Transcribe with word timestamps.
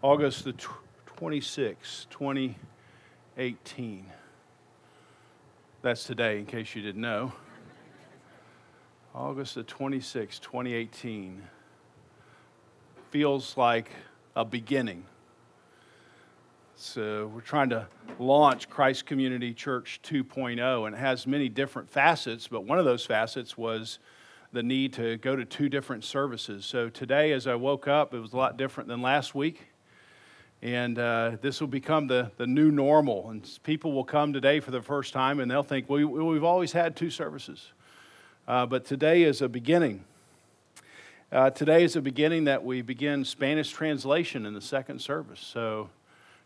August 0.00 0.44
the 0.44 0.54
26th, 1.16 2.06
2018. 2.10 4.06
That's 5.82 6.04
today, 6.04 6.38
in 6.38 6.46
case 6.46 6.76
you 6.76 6.82
didn't 6.82 7.00
know. 7.00 7.32
August 9.12 9.56
the 9.56 9.64
26th, 9.64 10.38
2018. 10.38 11.42
Feels 13.10 13.56
like 13.56 13.90
a 14.36 14.44
beginning. 14.44 15.02
So, 16.76 17.28
we're 17.34 17.40
trying 17.40 17.70
to 17.70 17.88
launch 18.20 18.70
Christ 18.70 19.04
Community 19.04 19.52
Church 19.52 19.98
2.0, 20.04 20.86
and 20.86 20.94
it 20.94 20.98
has 20.98 21.26
many 21.26 21.48
different 21.48 21.90
facets, 21.90 22.46
but 22.46 22.62
one 22.62 22.78
of 22.78 22.84
those 22.84 23.04
facets 23.04 23.58
was 23.58 23.98
the 24.52 24.62
need 24.62 24.92
to 24.92 25.16
go 25.16 25.34
to 25.34 25.44
two 25.44 25.68
different 25.68 26.04
services. 26.04 26.64
So, 26.64 26.88
today, 26.88 27.32
as 27.32 27.48
I 27.48 27.56
woke 27.56 27.88
up, 27.88 28.14
it 28.14 28.20
was 28.20 28.32
a 28.32 28.36
lot 28.36 28.56
different 28.56 28.88
than 28.88 29.02
last 29.02 29.34
week. 29.34 29.72
And 30.60 30.98
uh, 30.98 31.36
this 31.40 31.60
will 31.60 31.68
become 31.68 32.08
the, 32.08 32.30
the 32.36 32.46
new 32.46 32.70
normal. 32.70 33.30
And 33.30 33.48
people 33.62 33.92
will 33.92 34.04
come 34.04 34.32
today 34.32 34.60
for 34.60 34.70
the 34.70 34.82
first 34.82 35.12
time 35.12 35.40
and 35.40 35.50
they'll 35.50 35.62
think, 35.62 35.88
well, 35.88 36.04
we've 36.06 36.44
always 36.44 36.72
had 36.72 36.96
two 36.96 37.10
services. 37.10 37.72
Uh, 38.46 38.66
but 38.66 38.84
today 38.84 39.22
is 39.22 39.42
a 39.42 39.48
beginning. 39.48 40.04
Uh, 41.30 41.50
today 41.50 41.84
is 41.84 41.94
a 41.94 42.00
beginning 42.00 42.44
that 42.44 42.64
we 42.64 42.80
begin 42.80 43.22
Spanish 43.22 43.70
translation 43.70 44.46
in 44.46 44.54
the 44.54 44.60
second 44.62 44.98
service. 44.98 45.40
So, 45.40 45.90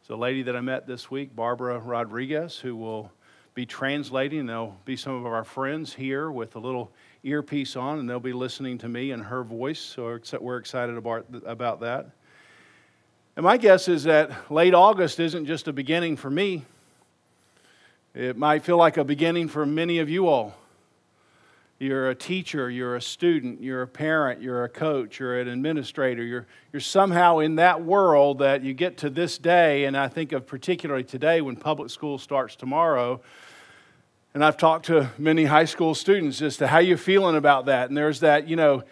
it's 0.00 0.10
a 0.10 0.16
lady 0.16 0.42
that 0.42 0.56
I 0.56 0.60
met 0.60 0.88
this 0.88 1.12
week, 1.12 1.36
Barbara 1.36 1.78
Rodriguez, 1.78 2.58
who 2.58 2.74
will 2.74 3.12
be 3.54 3.64
translating. 3.64 4.46
There'll 4.46 4.76
be 4.84 4.96
some 4.96 5.14
of 5.14 5.24
our 5.24 5.44
friends 5.44 5.94
here 5.94 6.32
with 6.32 6.56
a 6.56 6.58
little 6.58 6.90
earpiece 7.22 7.76
on, 7.76 8.00
and 8.00 8.10
they'll 8.10 8.18
be 8.18 8.32
listening 8.32 8.78
to 8.78 8.88
me 8.88 9.12
and 9.12 9.22
her 9.22 9.44
voice. 9.44 9.78
So, 9.78 10.18
we're 10.40 10.56
excited 10.56 10.96
about, 10.96 11.26
about 11.46 11.78
that. 11.82 12.10
And 13.34 13.44
my 13.44 13.56
guess 13.56 13.88
is 13.88 14.04
that 14.04 14.50
late 14.50 14.74
August 14.74 15.18
isn't 15.18 15.46
just 15.46 15.66
a 15.66 15.72
beginning 15.72 16.16
for 16.16 16.28
me, 16.28 16.64
it 18.14 18.36
might 18.36 18.62
feel 18.62 18.76
like 18.76 18.98
a 18.98 19.04
beginning 19.04 19.48
for 19.48 19.64
many 19.64 19.98
of 20.00 20.10
you 20.10 20.28
all. 20.28 20.54
You're 21.78 22.10
a 22.10 22.14
teacher, 22.14 22.70
you're 22.70 22.94
a 22.94 23.00
student, 23.00 23.62
you're 23.62 23.82
a 23.82 23.88
parent, 23.88 24.42
you're 24.42 24.64
a 24.64 24.68
coach, 24.68 25.18
you're 25.18 25.40
an 25.40 25.48
administrator. 25.48 26.22
You're, 26.22 26.46
you're 26.72 26.80
somehow 26.80 27.38
in 27.38 27.56
that 27.56 27.82
world 27.82 28.38
that 28.40 28.62
you 28.62 28.74
get 28.74 28.98
to 28.98 29.10
this 29.10 29.38
day, 29.38 29.86
and 29.86 29.96
I 29.96 30.08
think 30.08 30.32
of 30.32 30.46
particularly 30.46 31.02
today 31.02 31.40
when 31.40 31.56
public 31.56 31.90
school 31.90 32.18
starts 32.18 32.54
tomorrow. 32.54 33.20
And 34.34 34.44
I've 34.44 34.58
talked 34.58 34.86
to 34.86 35.10
many 35.18 35.46
high 35.46 35.64
school 35.64 35.94
students 35.94 36.40
as 36.42 36.58
to 36.58 36.66
how 36.66 36.78
you're 36.78 36.98
feeling 36.98 37.34
about 37.34 37.66
that. 37.66 37.88
And 37.88 37.96
there's 37.96 38.20
that, 38.20 38.46
you 38.46 38.56
know, 38.56 38.84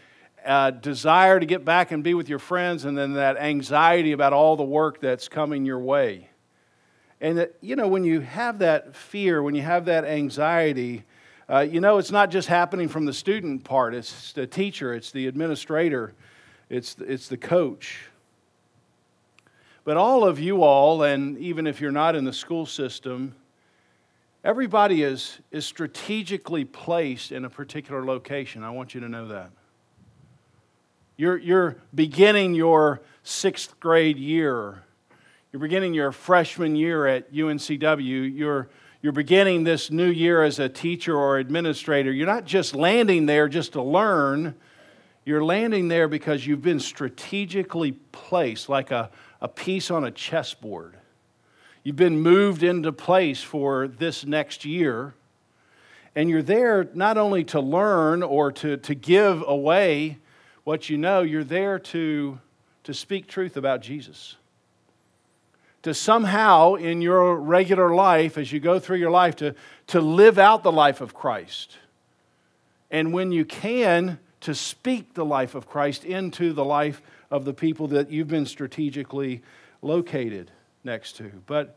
uh, 0.45 0.71
desire 0.71 1.39
to 1.41 1.47
get 1.47 1.65
back 1.65 1.93
and 1.93 2.03
be 2.03 2.15
with 2.15 2.29
your 2.29 2.39
friends, 2.39 2.85
and 2.85 2.97
then 2.97 3.15
that 3.15 3.37
anxiety 3.37 4.13
about 4.13 4.33
all 4.33 4.57
the 4.57 4.65
work 4.65 5.01
that's 5.01 5.29
coming 5.29 5.65
your 5.65 5.79
way. 5.79 6.29
And, 7.21 7.39
that, 7.39 7.55
you 7.61 7.77
know, 7.77 7.89
when 7.89 8.05
you 8.05 8.21
have 8.21 8.61
that 8.61 8.97
fear, 8.97 9.43
when 9.43 9.55
you 9.55 9.63
have 9.63 9.85
that 9.87 10.05
anxiety, 10.05 11.05
uh, 11.51 11.61
you 11.61 11.81
know, 11.81 11.99
it's 11.99 12.11
not 12.11 12.31
just 12.31 12.49
happening 12.49 12.89
from 12.89 13.05
the 13.05 13.13
student 13.13 13.65
part, 13.65 13.95
it's 13.95 14.33
the 14.33 14.47
teacher, 14.47 14.95
it's 14.95 15.11
the 15.11 15.27
administrator, 15.27 16.15
it's, 16.69 16.97
it's 17.01 17.29
the 17.29 17.37
coach. 17.37 18.07
But 19.85 19.97
all 19.97 20.25
of 20.25 20.39
you 20.39 20.63
all, 20.63 21.03
and 21.03 21.37
even 21.39 21.67
if 21.67 21.81
you're 21.81 21.91
not 21.91 22.15
in 22.15 22.25
the 22.25 22.33
school 22.33 22.67
system, 22.67 23.35
everybody 24.45 25.03
is, 25.03 25.39
is 25.51 25.67
strategically 25.67 26.65
placed 26.65 27.33
in 27.33 27.45
a 27.45 27.51
particular 27.51 28.05
location. 28.05 28.63
I 28.63 28.71
want 28.71 28.95
you 28.95 29.01
to 29.01 29.09
know 29.09 29.29
that. 29.29 29.51
You're, 31.21 31.37
you're 31.37 31.77
beginning 31.95 32.55
your 32.55 33.03
sixth 33.25 33.79
grade 33.79 34.17
year. 34.17 34.85
You're 35.53 35.61
beginning 35.61 35.93
your 35.93 36.13
freshman 36.13 36.77
year 36.77 37.07
at 37.07 37.31
UNCW. 37.31 38.35
You're, 38.35 38.71
you're 39.03 39.13
beginning 39.13 39.65
this 39.65 39.91
new 39.91 40.09
year 40.09 40.43
as 40.43 40.59
a 40.59 40.71
teacher 40.71 41.15
or 41.15 41.37
administrator. 41.37 42.11
You're 42.11 42.27
not 42.27 42.47
just 42.47 42.75
landing 42.75 43.27
there 43.27 43.51
just 43.51 43.75
to 43.75 43.83
learn, 43.83 44.55
you're 45.27 45.45
landing 45.45 45.89
there 45.89 46.09
because 46.09 46.47
you've 46.47 46.63
been 46.63 46.81
strategically 46.81 47.93
placed 47.93 48.71
like 48.71 48.91
a, 48.91 49.11
a 49.43 49.49
piece 49.49 49.91
on 49.91 50.05
a 50.05 50.11
chessboard. 50.11 50.97
You've 51.85 51.97
been 51.97 52.19
moved 52.19 52.63
into 52.63 52.93
place 52.93 53.43
for 53.43 53.89
this 53.89 54.25
next 54.25 54.65
year. 54.65 55.13
And 56.17 56.31
you're 56.31 56.41
there 56.41 56.89
not 56.95 57.19
only 57.19 57.45
to 57.45 57.61
learn 57.61 58.23
or 58.23 58.53
to, 58.53 58.79
to 58.79 58.95
give 58.95 59.45
away 59.47 60.17
what 60.65 60.89
you 60.89 60.99
know, 60.99 61.23
you're 61.23 61.45
there 61.45 61.79
to, 61.79 62.39
to 62.85 62.95
speak 62.95 63.27
truth 63.27 63.57
about 63.57 63.81
Jesus. 63.83 64.37
To 65.83 65.95
somehow, 65.95 66.75
in 66.75 67.01
your 67.01 67.37
regular 67.37 67.95
life, 67.95 68.37
as 68.37 68.53
you 68.53 68.61
go 68.61 68.79
through 68.79 68.99
your 68.99 69.11
life, 69.11 69.37
to, 69.37 69.55
to 69.89 70.01
live 70.01 70.39
out 70.39 70.63
the 70.63 70.73
life 70.73 71.01
of 71.01 71.15
Christ. 71.15 71.79
And 72.91 73.13
when 73.13 73.33
you 73.33 73.45
can, 73.45 74.19
to 74.43 74.55
speak 74.55 75.15
the 75.15 75.25
life 75.25 75.55
of 75.55 75.67
Christ 75.67 76.05
into 76.05 76.53
the 76.53 76.65
life 76.65 77.01
of 77.31 77.45
the 77.45 77.55
people 77.55 77.89
that 77.89 78.11
you've 78.11 78.29
been 78.29 78.47
strategically 78.47 79.43
located 79.83 80.51
next 80.85 81.17
to. 81.17 81.31
But 81.47 81.77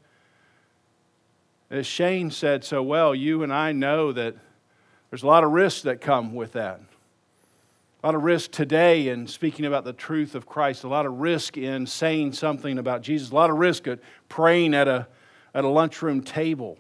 as 1.70 1.86
Shane 1.86 2.32
said 2.32 2.64
so 2.64 2.84
well, 2.84 3.16
you 3.16 3.44
and 3.44 3.54
I 3.54 3.72
know 3.72 4.12
that 4.12 4.36
there's 5.10 5.24
a 5.24 5.28
lot 5.28 5.44
of 5.44 5.52
risks 5.52 5.84
that 5.84 6.02
come 6.02 6.34
with 6.34 6.54
that. 6.54 6.82
A 8.04 8.08
lot 8.08 8.16
of 8.16 8.24
risk 8.24 8.52
today 8.52 9.08
in 9.08 9.28
speaking 9.28 9.64
about 9.64 9.86
the 9.86 9.94
truth 9.94 10.36
of 10.36 10.46
Christ, 10.46 10.84
a 10.84 10.90
lot 10.90 11.06
of 11.06 11.22
risk 11.22 11.56
in 11.56 11.88
saying 11.88 12.34
something 12.34 12.78
about 12.78 13.02
Jesus, 13.02 13.32
a 13.32 13.36
lot 13.36 13.50
of 13.50 13.56
risk 13.56 13.88
at 13.88 14.00
praying 14.28 14.74
at 14.74 14.90
a, 14.90 15.08
at 15.54 15.64
a 15.64 15.70
lunchroom 15.70 16.22
table, 16.22 16.78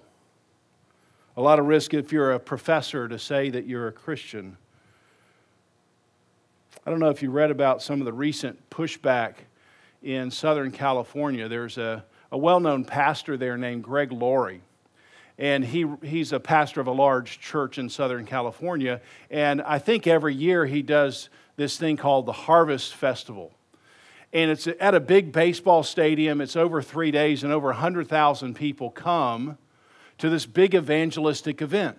a 1.38 1.41
lot 1.41 1.59
of 1.59 1.66
risk 1.66 1.94
if 1.94 2.11
you're 2.11 2.34
a 2.34 2.39
professor 2.41 3.07
to 3.07 3.17
say 3.17 3.50
that 3.51 3.66
you're 3.66 3.88
a 3.88 3.91
Christian. 3.94 4.57
I 6.85 6.89
don't 6.89 7.00
know 7.00 7.09
if 7.09 7.23
you 7.23 7.31
read 7.31 7.51
about 7.51 7.81
some 7.81 8.01
of 8.01 8.05
the 8.05 8.11
recent 8.11 8.69
pushback 8.69 9.35
in 10.01 10.29
Southern 10.29 10.72
California. 10.72 11.47
There's 11.47 11.78
a, 11.78 12.03
a 12.34 12.38
well 12.38 12.59
known 12.59 12.84
pastor 12.84 13.38
there 13.38 13.57
named 13.57 13.85
Greg 13.85 14.11
Laurie 14.11 14.61
and 15.44 15.66
he, 15.66 15.86
he's 16.02 16.31
a 16.31 16.40
pastor 16.40 16.80
of 16.80 16.88
a 16.88 16.92
large 16.94 17.38
church 17.42 17.78
in 17.78 17.90
Southern 17.90 18.26
California. 18.26 19.02
And 19.30 19.62
I 19.62 19.78
think 19.78 20.08
every 20.08 20.34
year 20.34 20.66
he 20.66 20.81
does 20.81 21.28
this 21.58 21.76
thing 21.76 21.98
called 21.98 22.26
the 22.26 22.31
Harvest 22.31 22.96
Festival. 22.96 23.52
And 24.32 24.50
it's 24.50 24.68
at 24.68 24.96
a 24.96 25.02
big 25.02 25.34
baseball 25.34 25.84
stadium. 25.84 26.40
It's 26.40 26.56
over 26.56 26.82
three 26.82 27.12
days, 27.12 27.44
and 27.44 27.52
over 27.52 27.68
100,000 27.68 28.53
people 28.53 28.90
come 28.90 29.58
to 30.20 30.30
this 30.30 30.46
big 30.46 30.76
evangelistic 30.76 31.62
event. 31.62 31.98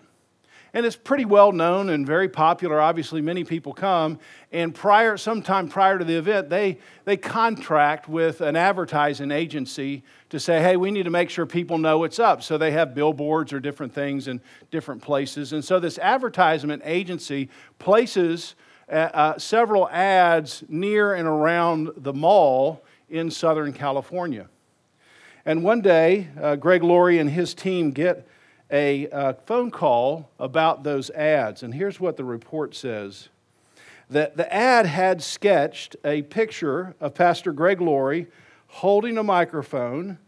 And 0.74 0.84
it's 0.84 0.96
pretty 0.96 1.24
well 1.24 1.52
known 1.52 1.88
and 1.88 2.04
very 2.04 2.28
popular. 2.28 2.80
Obviously, 2.80 3.20
many 3.20 3.44
people 3.44 3.72
come. 3.72 4.18
And 4.50 4.74
prior, 4.74 5.16
sometime 5.16 5.68
prior 5.68 6.00
to 6.00 6.04
the 6.04 6.16
event, 6.16 6.50
they, 6.50 6.78
they 7.04 7.16
contract 7.16 8.08
with 8.08 8.40
an 8.40 8.56
advertising 8.56 9.30
agency 9.30 10.02
to 10.30 10.40
say, 10.40 10.60
hey, 10.60 10.76
we 10.76 10.90
need 10.90 11.04
to 11.04 11.10
make 11.10 11.30
sure 11.30 11.46
people 11.46 11.78
know 11.78 11.98
what's 11.98 12.18
up. 12.18 12.42
So 12.42 12.58
they 12.58 12.72
have 12.72 12.92
billboards 12.92 13.52
or 13.52 13.60
different 13.60 13.94
things 13.94 14.26
in 14.26 14.40
different 14.72 15.00
places. 15.00 15.52
And 15.52 15.64
so 15.64 15.78
this 15.78 15.96
advertisement 15.96 16.82
agency 16.84 17.50
places 17.78 18.56
uh, 18.90 19.10
uh, 19.14 19.38
several 19.38 19.88
ads 19.88 20.64
near 20.68 21.14
and 21.14 21.26
around 21.26 21.90
the 21.96 22.12
mall 22.12 22.84
in 23.08 23.30
Southern 23.30 23.72
California. 23.72 24.48
And 25.46 25.62
one 25.62 25.80
day, 25.82 26.28
uh, 26.40 26.56
Greg 26.56 26.82
Laurie 26.82 27.18
and 27.18 27.30
his 27.30 27.54
team 27.54 27.92
get 27.92 28.26
a 28.70 29.08
uh, 29.08 29.32
phone 29.46 29.70
call 29.70 30.30
about 30.38 30.82
those 30.82 31.10
ads. 31.10 31.62
And 31.62 31.74
here's 31.74 32.00
what 32.00 32.16
the 32.16 32.24
report 32.24 32.74
says 32.74 33.28
that 34.10 34.36
the 34.36 34.52
ad 34.52 34.86
had 34.86 35.22
sketched 35.22 35.96
a 36.04 36.22
picture 36.22 36.94
of 37.00 37.14
Pastor 37.14 37.52
Greg 37.52 37.80
Laurie 37.80 38.26
holding 38.66 39.16
a 39.16 39.22
microphone 39.22 40.18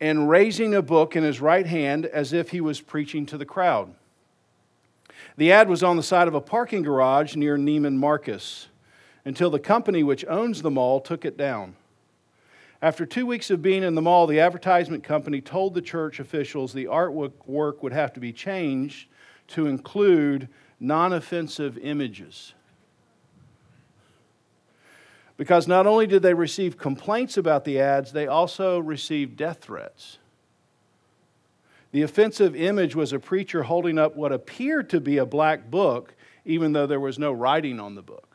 and 0.00 0.28
raising 0.28 0.74
a 0.74 0.82
book 0.82 1.16
in 1.16 1.24
his 1.24 1.40
right 1.40 1.66
hand 1.66 2.06
as 2.06 2.32
if 2.32 2.50
he 2.50 2.60
was 2.60 2.80
preaching 2.80 3.26
to 3.26 3.38
the 3.38 3.46
crowd. 3.46 3.94
The 5.36 5.50
ad 5.50 5.68
was 5.68 5.82
on 5.82 5.96
the 5.96 6.02
side 6.02 6.28
of 6.28 6.34
a 6.34 6.40
parking 6.40 6.82
garage 6.82 7.34
near 7.34 7.56
Neiman 7.56 7.96
Marcus 7.96 8.68
until 9.24 9.50
the 9.50 9.58
company 9.58 10.02
which 10.02 10.24
owns 10.26 10.62
the 10.62 10.70
mall 10.70 11.00
took 11.00 11.24
it 11.24 11.36
down. 11.36 11.74
After 12.84 13.06
two 13.06 13.24
weeks 13.24 13.48
of 13.48 13.62
being 13.62 13.82
in 13.82 13.94
the 13.94 14.02
mall, 14.02 14.26
the 14.26 14.40
advertisement 14.40 15.02
company 15.02 15.40
told 15.40 15.72
the 15.72 15.80
church 15.80 16.20
officials 16.20 16.74
the 16.74 16.84
artwork 16.84 17.82
would 17.82 17.94
have 17.94 18.12
to 18.12 18.20
be 18.20 18.30
changed 18.30 19.08
to 19.48 19.66
include 19.66 20.50
non 20.78 21.14
offensive 21.14 21.78
images. 21.78 22.52
Because 25.38 25.66
not 25.66 25.86
only 25.86 26.06
did 26.06 26.20
they 26.20 26.34
receive 26.34 26.76
complaints 26.76 27.38
about 27.38 27.64
the 27.64 27.80
ads, 27.80 28.12
they 28.12 28.26
also 28.26 28.78
received 28.78 29.38
death 29.38 29.62
threats. 29.62 30.18
The 31.92 32.02
offensive 32.02 32.54
image 32.54 32.94
was 32.94 33.14
a 33.14 33.18
preacher 33.18 33.62
holding 33.62 33.98
up 33.98 34.14
what 34.14 34.30
appeared 34.30 34.90
to 34.90 35.00
be 35.00 35.16
a 35.16 35.24
black 35.24 35.70
book, 35.70 36.14
even 36.44 36.74
though 36.74 36.86
there 36.86 37.00
was 37.00 37.18
no 37.18 37.32
writing 37.32 37.80
on 37.80 37.94
the 37.94 38.02
book. 38.02 38.33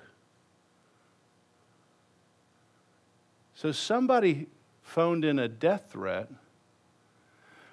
So 3.60 3.74
somebody 3.74 4.48
phoned 4.84 5.26
in 5.26 5.38
a 5.38 5.50
death 5.50 5.90
threat 5.92 6.30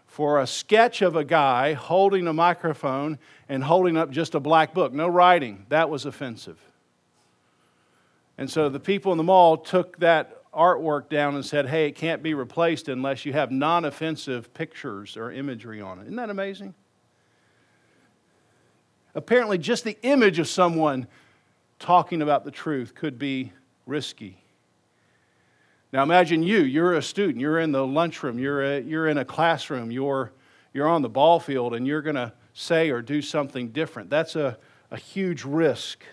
for 0.08 0.40
a 0.40 0.46
sketch 0.46 1.00
of 1.00 1.14
a 1.14 1.22
guy 1.22 1.74
holding 1.74 2.26
a 2.26 2.32
microphone 2.32 3.20
and 3.48 3.62
holding 3.62 3.96
up 3.96 4.10
just 4.10 4.34
a 4.34 4.40
black 4.40 4.74
book, 4.74 4.92
no 4.92 5.06
writing. 5.06 5.64
That 5.68 5.88
was 5.88 6.04
offensive. 6.04 6.58
And 8.36 8.50
so 8.50 8.68
the 8.68 8.80
people 8.80 9.12
in 9.12 9.18
the 9.18 9.22
mall 9.22 9.58
took 9.58 9.96
that 10.00 10.42
artwork 10.52 11.08
down 11.08 11.36
and 11.36 11.46
said, 11.46 11.68
hey, 11.68 11.86
it 11.86 11.94
can't 11.94 12.20
be 12.20 12.34
replaced 12.34 12.88
unless 12.88 13.24
you 13.24 13.32
have 13.34 13.52
non 13.52 13.84
offensive 13.84 14.52
pictures 14.54 15.16
or 15.16 15.30
imagery 15.30 15.80
on 15.80 16.00
it. 16.00 16.06
Isn't 16.06 16.16
that 16.16 16.30
amazing? 16.30 16.74
Apparently, 19.14 19.56
just 19.56 19.84
the 19.84 19.96
image 20.02 20.40
of 20.40 20.48
someone 20.48 21.06
talking 21.78 22.22
about 22.22 22.44
the 22.44 22.50
truth 22.50 22.92
could 22.92 23.20
be 23.20 23.52
risky. 23.86 24.42
Now 25.96 26.02
imagine 26.02 26.42
you, 26.42 26.58
you're 26.58 26.92
a 26.92 27.02
student, 27.02 27.40
you're 27.40 27.58
in 27.58 27.72
the 27.72 27.86
lunchroom, 27.86 28.38
you're, 28.38 28.62
a, 28.62 28.80
you're 28.82 29.08
in 29.08 29.16
a 29.16 29.24
classroom, 29.24 29.90
you're, 29.90 30.30
you're 30.74 30.86
on 30.86 31.00
the 31.00 31.08
ball 31.08 31.40
field, 31.40 31.72
and 31.72 31.86
you're 31.86 32.02
going 32.02 32.16
to 32.16 32.34
say 32.52 32.90
or 32.90 33.00
do 33.00 33.22
something 33.22 33.68
different. 33.68 34.10
That's 34.10 34.36
a, 34.36 34.58
a 34.90 34.98
huge 34.98 35.44
risk. 35.44 36.04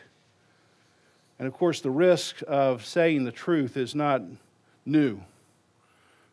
And 1.37 1.49
of 1.49 1.53
course, 1.53 1.81
the 1.81 1.91
risk 1.91 2.37
of 2.47 2.85
saying 2.85 3.25
the 3.25 3.33
truth 3.33 3.75
is 3.75 3.93
not 3.93 4.21
new, 4.85 5.19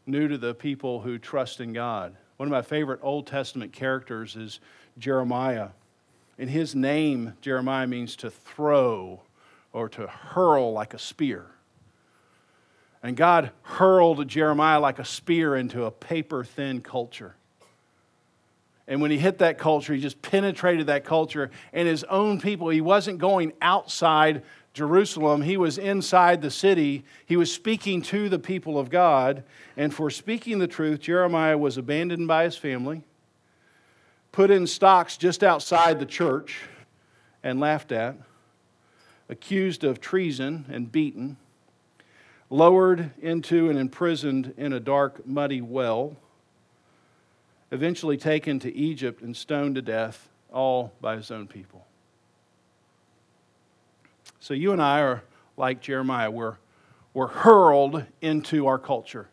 new 0.06 0.28
to 0.28 0.38
the 0.38 0.54
people 0.54 1.00
who 1.00 1.18
trust 1.18 1.60
in 1.60 1.72
God. 1.72 2.14
One 2.36 2.46
of 2.46 2.52
my 2.52 2.62
favorite 2.62 3.00
Old 3.02 3.26
Testament 3.26 3.72
characters 3.72 4.36
is 4.36 4.60
Jeremiah. 4.96 5.70
In 6.38 6.46
his 6.46 6.76
name, 6.76 7.32
Jeremiah 7.40 7.88
means 7.88 8.14
to 8.14 8.30
throw 8.30 9.22
or 9.72 9.88
to 9.88 10.06
hurl 10.06 10.72
like 10.72 10.94
a 10.94 11.00
spear. 11.00 11.46
And 13.02 13.16
God 13.16 13.50
hurled 13.62 14.28
Jeremiah 14.28 14.80
like 14.80 14.98
a 14.98 15.04
spear 15.04 15.56
into 15.56 15.84
a 15.84 15.90
paper 15.90 16.44
thin 16.44 16.82
culture. 16.82 17.34
And 18.86 19.00
when 19.00 19.10
he 19.10 19.18
hit 19.18 19.38
that 19.38 19.56
culture, 19.56 19.94
he 19.94 20.00
just 20.00 20.20
penetrated 20.20 20.88
that 20.88 21.04
culture 21.04 21.50
and 21.72 21.86
his 21.86 22.04
own 22.04 22.40
people. 22.40 22.68
He 22.68 22.80
wasn't 22.80 23.18
going 23.18 23.52
outside 23.62 24.42
Jerusalem, 24.72 25.42
he 25.42 25.56
was 25.56 25.78
inside 25.78 26.42
the 26.42 26.50
city. 26.50 27.04
He 27.26 27.36
was 27.36 27.52
speaking 27.52 28.02
to 28.02 28.28
the 28.28 28.38
people 28.38 28.78
of 28.78 28.88
God. 28.88 29.42
And 29.76 29.92
for 29.92 30.10
speaking 30.10 30.60
the 30.60 30.68
truth, 30.68 31.00
Jeremiah 31.00 31.58
was 31.58 31.76
abandoned 31.76 32.28
by 32.28 32.44
his 32.44 32.56
family, 32.56 33.02
put 34.30 34.48
in 34.48 34.68
stocks 34.68 35.16
just 35.16 35.42
outside 35.42 35.98
the 35.98 36.06
church, 36.06 36.62
and 37.42 37.58
laughed 37.58 37.90
at, 37.90 38.16
accused 39.28 39.82
of 39.82 40.00
treason 40.00 40.66
and 40.68 40.92
beaten 40.92 41.36
lowered 42.50 43.12
into 43.22 43.70
and 43.70 43.78
imprisoned 43.78 44.52
in 44.56 44.72
a 44.72 44.80
dark, 44.80 45.26
muddy 45.26 45.60
well, 45.60 46.16
eventually 47.70 48.16
taken 48.16 48.58
to 48.58 48.74
Egypt 48.74 49.22
and 49.22 49.36
stoned 49.36 49.76
to 49.76 49.82
death, 49.82 50.28
all 50.52 50.92
by 51.00 51.16
his 51.16 51.30
own 51.30 51.46
people. 51.46 51.86
So 54.40 54.52
you 54.52 54.72
and 54.72 54.82
I 54.82 55.00
are 55.00 55.22
like 55.56 55.80
Jeremiah. 55.80 56.30
We're, 56.30 56.56
we're 57.14 57.28
hurled 57.28 58.04
into 58.20 58.66
our 58.66 58.78
culture. 58.78 59.28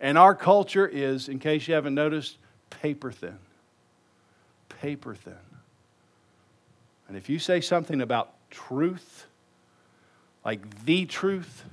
And 0.00 0.18
our 0.18 0.34
culture 0.34 0.86
is, 0.86 1.28
in 1.28 1.38
case 1.38 1.66
you 1.66 1.74
haven't 1.74 1.94
noticed, 1.94 2.36
paper 2.68 3.10
thin. 3.10 3.38
Paper 4.68 5.14
thin. 5.14 5.34
And 7.08 7.16
if 7.16 7.28
you 7.28 7.38
say 7.38 7.60
something 7.60 8.00
about 8.00 8.32
truth, 8.50 9.26
like 10.44 10.84
the 10.84 11.06
truth, 11.06 11.64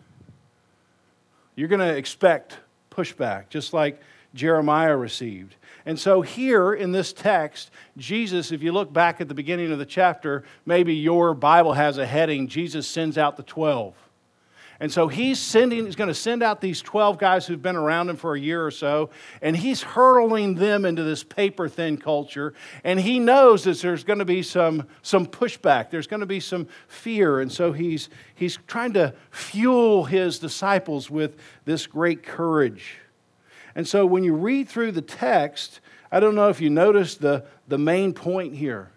you're 1.57 1.67
going 1.67 1.81
to 1.81 1.97
expect 1.97 2.59
pushback, 2.91 3.49
just 3.49 3.73
like 3.73 3.99
Jeremiah 4.33 4.95
received. 4.95 5.55
And 5.85 5.99
so, 5.99 6.21
here 6.21 6.73
in 6.73 6.91
this 6.91 7.11
text, 7.11 7.71
Jesus, 7.97 8.51
if 8.51 8.61
you 8.61 8.71
look 8.71 8.93
back 8.93 9.19
at 9.19 9.27
the 9.27 9.33
beginning 9.33 9.71
of 9.71 9.79
the 9.79 9.85
chapter, 9.85 10.43
maybe 10.65 10.93
your 10.93 11.33
Bible 11.33 11.73
has 11.73 11.97
a 11.97 12.05
heading 12.05 12.47
Jesus 12.47 12.87
sends 12.87 13.17
out 13.17 13.37
the 13.37 13.43
12. 13.43 13.95
And 14.79 14.91
so 14.91 15.07
he's 15.07 15.39
sending, 15.39 15.85
he's 15.85 15.95
going 15.95 16.09
to 16.09 16.13
send 16.13 16.43
out 16.43 16.61
these 16.61 16.81
12 16.81 17.17
guys 17.17 17.47
who've 17.47 17.61
been 17.61 17.75
around 17.75 18.09
him 18.09 18.15
for 18.15 18.35
a 18.35 18.39
year 18.39 18.63
or 18.63 18.69
so, 18.69 19.09
and 19.41 19.57
he's 19.57 19.81
hurling 19.81 20.55
them 20.55 20.85
into 20.85 21.03
this 21.03 21.23
paper 21.23 21.67
thin 21.67 21.97
culture. 21.97 22.53
And 22.83 22.99
he 22.99 23.17
knows 23.17 23.63
that 23.63 23.79
there's 23.79 24.03
going 24.03 24.19
to 24.19 24.25
be 24.25 24.43
some, 24.43 24.87
some 25.01 25.25
pushback, 25.25 25.89
there's 25.89 26.05
going 26.05 26.19
to 26.19 26.27
be 26.27 26.39
some 26.39 26.67
fear. 26.87 27.39
And 27.39 27.51
so 27.51 27.71
he's, 27.71 28.09
he's 28.35 28.59
trying 28.67 28.93
to 28.93 29.15
fuel 29.31 30.05
his 30.05 30.37
disciples 30.37 31.09
with 31.09 31.37
this 31.65 31.87
great 31.87 32.21
courage. 32.21 32.99
And 33.73 33.87
so 33.87 34.05
when 34.05 34.23
you 34.23 34.33
read 34.33 34.69
through 34.69 34.91
the 34.91 35.01
text, 35.01 35.79
I 36.11 36.19
don't 36.19 36.35
know 36.35 36.49
if 36.49 36.61
you 36.61 36.69
noticed 36.69 37.19
the, 37.19 37.45
the 37.67 37.77
main 37.77 38.13
point 38.13 38.55
here. 38.55 38.91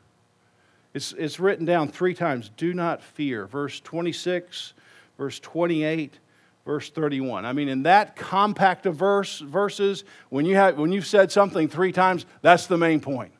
It's, 0.93 1.12
it's 1.12 1.38
written 1.38 1.65
down 1.65 1.88
three 1.88 2.15
times 2.15 2.50
do 2.56 2.75
not 2.75 3.03
fear. 3.03 3.47
Verse 3.47 3.81
26, 3.81 4.75
verse 5.20 5.38
28, 5.40 6.19
verse 6.64 6.88
31. 6.88 7.44
I 7.44 7.52
mean, 7.52 7.69
in 7.69 7.82
that 7.82 8.17
compact 8.17 8.87
of 8.87 8.96
verse, 8.96 9.40
verses, 9.40 10.02
when, 10.31 10.46
you 10.46 10.55
have, 10.55 10.78
when 10.78 10.93
you've 10.93 11.06
said 11.06 11.31
something 11.31 11.69
three 11.69 11.93
times, 11.93 12.25
that's 12.40 12.67
the 12.67 12.78
main 12.78 13.00
point. 13.00 13.31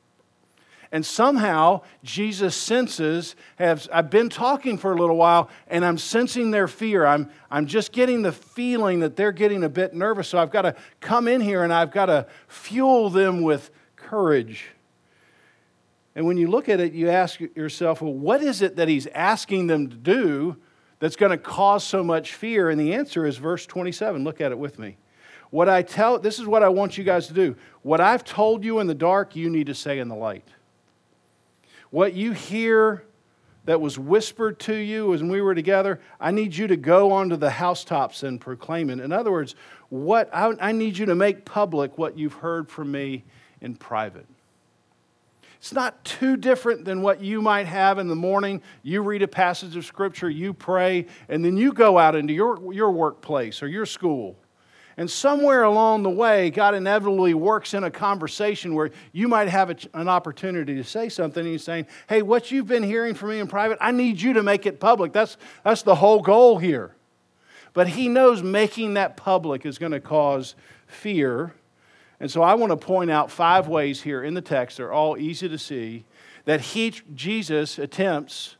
And 0.93 1.06
somehow 1.06 1.81
Jesus 2.05 2.55
senses, 2.55 3.35
has, 3.56 3.88
I've 3.91 4.11
been 4.11 4.29
talking 4.29 4.77
for 4.77 4.93
a 4.93 4.94
little 4.94 5.17
while, 5.17 5.49
and 5.69 5.82
I'm 5.82 5.97
sensing 5.97 6.50
their 6.50 6.69
fear. 6.69 7.06
I'm, 7.06 7.31
I'm 7.50 7.65
just 7.65 7.93
getting 7.93 8.21
the 8.21 8.32
feeling 8.32 9.00
that 9.00 9.17
they're 9.17 9.32
getting 9.32 9.65
a 9.65 9.71
bit 9.71 9.94
nervous. 9.94 10.29
So 10.29 10.38
I've 10.38 10.50
got 10.50 10.62
to 10.62 10.75
come 11.00 11.29
in 11.29 11.41
here 11.41 11.65
and 11.65 11.73
I've 11.73 11.93
got 11.93 12.06
to 12.06 12.27
fuel 12.47 13.09
them 13.09 13.41
with 13.41 13.71
courage. 13.97 14.67
And 16.15 16.27
when 16.27 16.37
you 16.37 16.49
look 16.49 16.69
at 16.69 16.79
it, 16.79 16.93
you 16.93 17.09
ask 17.09 17.41
yourself, 17.41 18.03
well, 18.03 18.12
what 18.12 18.43
is 18.43 18.61
it 18.61 18.77
that 18.77 18.88
he's 18.88 19.06
asking 19.06 19.69
them 19.69 19.88
to 19.88 19.97
do 19.97 20.59
that's 21.00 21.17
going 21.17 21.31
to 21.31 21.38
cause 21.38 21.82
so 21.82 22.05
much 22.05 22.35
fear? 22.35 22.70
And 22.70 22.81
the 22.81 22.94
answer 22.94 23.26
is 23.26 23.37
verse 23.37 23.67
27. 23.67 24.23
Look 24.23 24.41
at 24.41 24.52
it 24.52 24.58
with 24.58 24.79
me. 24.79 24.97
What 25.50 25.69
I 25.69 25.82
tell, 25.82 26.19
this 26.19 26.38
is 26.38 26.47
what 26.47 26.62
I 26.62 26.69
want 26.69 26.97
you 26.97 27.02
guys 27.02 27.26
to 27.26 27.35
do. 27.35 27.56
What 27.82 28.00
I've 28.00 28.25
told 28.25 28.64
you 28.64 28.79
in 28.79 28.87
the 28.87 28.94
dark, 28.94 29.35
you 29.35 29.50
need 29.50 29.67
to 29.67 29.75
say 29.75 29.99
in 29.99 30.06
the 30.06 30.14
light. 30.14 30.47
What 31.91 32.14
you 32.14 32.31
hear 32.31 33.05
that 33.64 33.81
was 33.81 33.99
whispered 33.99 34.58
to 34.61 34.75
you 34.75 35.08
when 35.08 35.29
we 35.29 35.41
were 35.41 35.55
together, 35.55 36.00
I 36.20 36.31
need 36.31 36.56
you 36.56 36.67
to 36.69 36.76
go 36.76 37.12
onto 37.12 37.37
the 37.37 37.50
housetops 37.50 38.23
and 38.23 38.41
proclaim 38.41 38.91
it. 38.91 39.00
In 39.00 39.12
other 39.12 39.32
words, 39.32 39.55
what 39.88 40.31
I, 40.32 40.53
I 40.61 40.73
need 40.73 40.96
you 40.96 41.06
to 41.06 41.14
make 41.14 41.44
public 41.44 41.98
what 41.98 42.17
you've 42.17 42.34
heard 42.34 42.70
from 42.70 42.93
me 42.93 43.25
in 43.60 43.75
private. 43.75 44.27
It's 45.60 45.74
not 45.74 46.02
too 46.06 46.38
different 46.38 46.86
than 46.86 47.02
what 47.02 47.20
you 47.20 47.43
might 47.43 47.67
have 47.67 47.98
in 47.98 48.08
the 48.08 48.17
morning. 48.17 48.62
You 48.82 49.02
read 49.02 49.20
a 49.20 49.29
passage 49.29 49.76
of 49.76 49.84
Scripture, 49.84 50.31
you 50.31 50.55
pray, 50.55 51.05
and 51.29 51.44
then 51.44 51.58
you 51.58 51.74
go 51.74 51.98
out 51.98 52.17
into 52.17 52.32
your, 52.32 52.72
your 52.72 52.90
workplace 52.90 53.62
or 53.62 53.69
your 53.69 53.84
school. 53.84 54.38
And 54.96 55.10
somewhere 55.10 55.62
along 55.64 56.02
the 56.02 56.10
way, 56.10 56.48
God 56.48 56.74
inevitably 56.74 57.34
works 57.34 57.74
in 57.74 57.84
a 57.84 57.90
conversation 57.90 58.74
where 58.74 58.90
you 59.12 59.29
might 59.29 59.48
have 59.48 59.69
a, 59.69 59.76
an 59.93 60.08
opportunity 60.08 60.76
to 60.76 60.84
say 60.84 61.10
something. 61.10 61.43
And 61.43 61.52
he's 61.52 61.62
saying, 61.62 61.86
Hey, 62.08 62.22
what 62.22 62.50
you've 62.50 62.67
been 62.67 62.82
hearing 62.82 63.14
from 63.14 63.29
me 63.29 63.38
in 63.38 63.46
private, 63.46 63.76
I 63.82 63.93
need 63.93 64.20
you 64.20 64.32
to 64.32 64.43
make 64.43 64.64
it 64.64 64.81
public. 64.81 65.12
That's, 65.12 65.36
that's 65.62 65.82
the 65.82 65.94
whole 65.94 66.22
goal 66.22 66.56
here. 66.56 66.96
But 67.74 67.88
he 67.88 68.08
knows 68.08 68.43
making 68.43 68.94
that 68.94 69.19
public 69.19 69.67
is 69.67 69.76
going 69.76 69.93
to 69.93 70.00
cause 70.00 70.55
fear 70.86 71.55
and 72.20 72.31
so 72.31 72.43
I 72.43 72.55
want 72.55 72.70
to 72.70 72.77
point 72.77 73.10
out 73.10 73.31
five 73.31 73.67
ways 73.67 74.03
here 74.03 74.22
in 74.22 74.34
the 74.34 74.43
text, 74.43 74.77
they're 74.77 74.93
all 74.93 75.17
easy 75.17 75.48
to 75.48 75.58
see, 75.58 76.05
that 76.44 76.60
he, 76.60 76.93
Jesus 77.15 77.79
attempts 77.79 78.56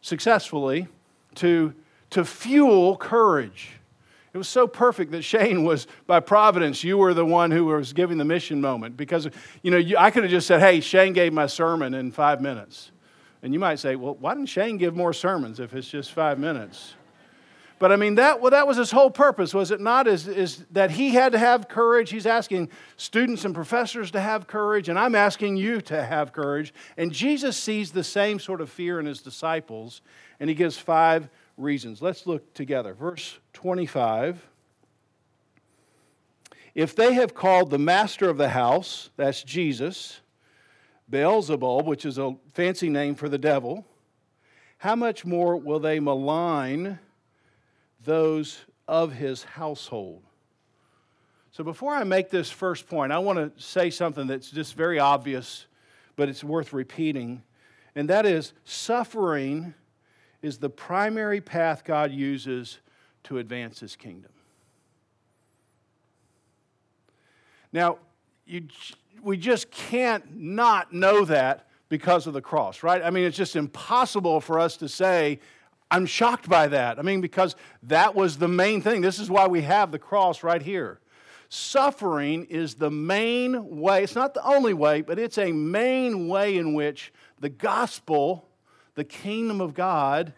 successfully 0.00 0.88
to, 1.36 1.74
to 2.10 2.24
fuel 2.24 2.96
courage. 2.96 3.72
It 4.32 4.38
was 4.38 4.48
so 4.48 4.66
perfect 4.66 5.12
that 5.12 5.22
Shane 5.22 5.62
was, 5.64 5.86
by 6.06 6.20
providence, 6.20 6.82
you 6.82 6.96
were 6.96 7.12
the 7.12 7.24
one 7.24 7.50
who 7.50 7.66
was 7.66 7.92
giving 7.92 8.16
the 8.16 8.24
mission 8.24 8.62
moment. 8.62 8.96
Because, 8.96 9.28
you 9.62 9.70
know, 9.70 9.76
you, 9.76 9.98
I 9.98 10.10
could 10.10 10.22
have 10.22 10.30
just 10.30 10.46
said, 10.46 10.60
hey, 10.60 10.80
Shane 10.80 11.12
gave 11.12 11.34
my 11.34 11.46
sermon 11.46 11.92
in 11.92 12.10
five 12.10 12.40
minutes. 12.40 12.92
And 13.42 13.52
you 13.52 13.60
might 13.60 13.78
say, 13.78 13.94
well, 13.94 14.14
why 14.14 14.34
didn't 14.34 14.48
Shane 14.48 14.78
give 14.78 14.96
more 14.96 15.12
sermons 15.12 15.60
if 15.60 15.74
it's 15.74 15.88
just 15.88 16.12
five 16.12 16.38
minutes? 16.38 16.94
But 17.82 17.90
I 17.90 17.96
mean, 17.96 18.14
that, 18.14 18.40
well, 18.40 18.52
that 18.52 18.68
was 18.68 18.76
his 18.76 18.92
whole 18.92 19.10
purpose, 19.10 19.52
was 19.52 19.72
it 19.72 19.80
not? 19.80 20.06
Is, 20.06 20.28
is 20.28 20.64
that 20.70 20.92
he 20.92 21.10
had 21.10 21.32
to 21.32 21.38
have 21.38 21.66
courage. 21.66 22.10
He's 22.10 22.26
asking 22.26 22.70
students 22.96 23.44
and 23.44 23.52
professors 23.56 24.12
to 24.12 24.20
have 24.20 24.46
courage, 24.46 24.88
and 24.88 24.96
I'm 24.96 25.16
asking 25.16 25.56
you 25.56 25.80
to 25.80 26.04
have 26.04 26.32
courage. 26.32 26.72
And 26.96 27.10
Jesus 27.10 27.56
sees 27.56 27.90
the 27.90 28.04
same 28.04 28.38
sort 28.38 28.60
of 28.60 28.70
fear 28.70 29.00
in 29.00 29.06
his 29.06 29.20
disciples, 29.20 30.00
and 30.38 30.48
he 30.48 30.54
gives 30.54 30.78
five 30.78 31.28
reasons. 31.56 32.00
Let's 32.00 32.24
look 32.24 32.54
together. 32.54 32.94
Verse 32.94 33.40
25. 33.52 34.48
If 36.76 36.94
they 36.94 37.14
have 37.14 37.34
called 37.34 37.70
the 37.70 37.78
master 37.78 38.30
of 38.30 38.38
the 38.38 38.50
house, 38.50 39.10
that's 39.16 39.42
Jesus, 39.42 40.20
Beelzebub, 41.10 41.84
which 41.84 42.06
is 42.06 42.16
a 42.16 42.36
fancy 42.52 42.88
name 42.88 43.16
for 43.16 43.28
the 43.28 43.38
devil, 43.38 43.84
how 44.78 44.94
much 44.94 45.24
more 45.24 45.56
will 45.56 45.80
they 45.80 45.98
malign? 45.98 47.00
Those 48.04 48.60
of 48.88 49.12
his 49.12 49.44
household. 49.44 50.22
So 51.50 51.62
before 51.62 51.94
I 51.94 52.04
make 52.04 52.30
this 52.30 52.50
first 52.50 52.88
point, 52.88 53.12
I 53.12 53.18
want 53.18 53.38
to 53.38 53.62
say 53.62 53.90
something 53.90 54.26
that's 54.26 54.50
just 54.50 54.74
very 54.74 54.98
obvious, 54.98 55.66
but 56.16 56.28
it's 56.28 56.42
worth 56.42 56.72
repeating. 56.72 57.42
And 57.94 58.08
that 58.08 58.24
is 58.24 58.54
suffering 58.64 59.74
is 60.40 60.58
the 60.58 60.70
primary 60.70 61.40
path 61.40 61.84
God 61.84 62.10
uses 62.10 62.78
to 63.24 63.38
advance 63.38 63.80
his 63.80 63.96
kingdom. 63.96 64.32
Now, 67.72 67.98
you, 68.46 68.66
we 69.22 69.36
just 69.36 69.70
can't 69.70 70.36
not 70.36 70.92
know 70.92 71.24
that 71.26 71.68
because 71.88 72.26
of 72.26 72.32
the 72.32 72.40
cross, 72.40 72.82
right? 72.82 73.02
I 73.02 73.10
mean, 73.10 73.24
it's 73.24 73.36
just 73.36 73.56
impossible 73.56 74.40
for 74.40 74.58
us 74.58 74.78
to 74.78 74.88
say, 74.88 75.38
I'm 75.92 76.06
shocked 76.06 76.48
by 76.48 76.68
that. 76.68 76.98
I 76.98 77.02
mean, 77.02 77.20
because 77.20 77.54
that 77.82 78.14
was 78.14 78.38
the 78.38 78.48
main 78.48 78.80
thing. 78.80 79.02
This 79.02 79.18
is 79.18 79.30
why 79.30 79.46
we 79.46 79.60
have 79.60 79.92
the 79.92 79.98
cross 79.98 80.42
right 80.42 80.62
here. 80.62 81.00
Suffering 81.50 82.46
is 82.46 82.76
the 82.76 82.90
main 82.90 83.78
way, 83.78 84.02
it's 84.02 84.14
not 84.14 84.32
the 84.32 84.42
only 84.42 84.72
way, 84.72 85.02
but 85.02 85.18
it's 85.18 85.36
a 85.36 85.52
main 85.52 86.28
way 86.28 86.56
in 86.56 86.72
which 86.72 87.12
the 87.40 87.50
gospel, 87.50 88.48
the 88.94 89.04
kingdom 89.04 89.60
of 89.60 89.74
God, 89.74 90.32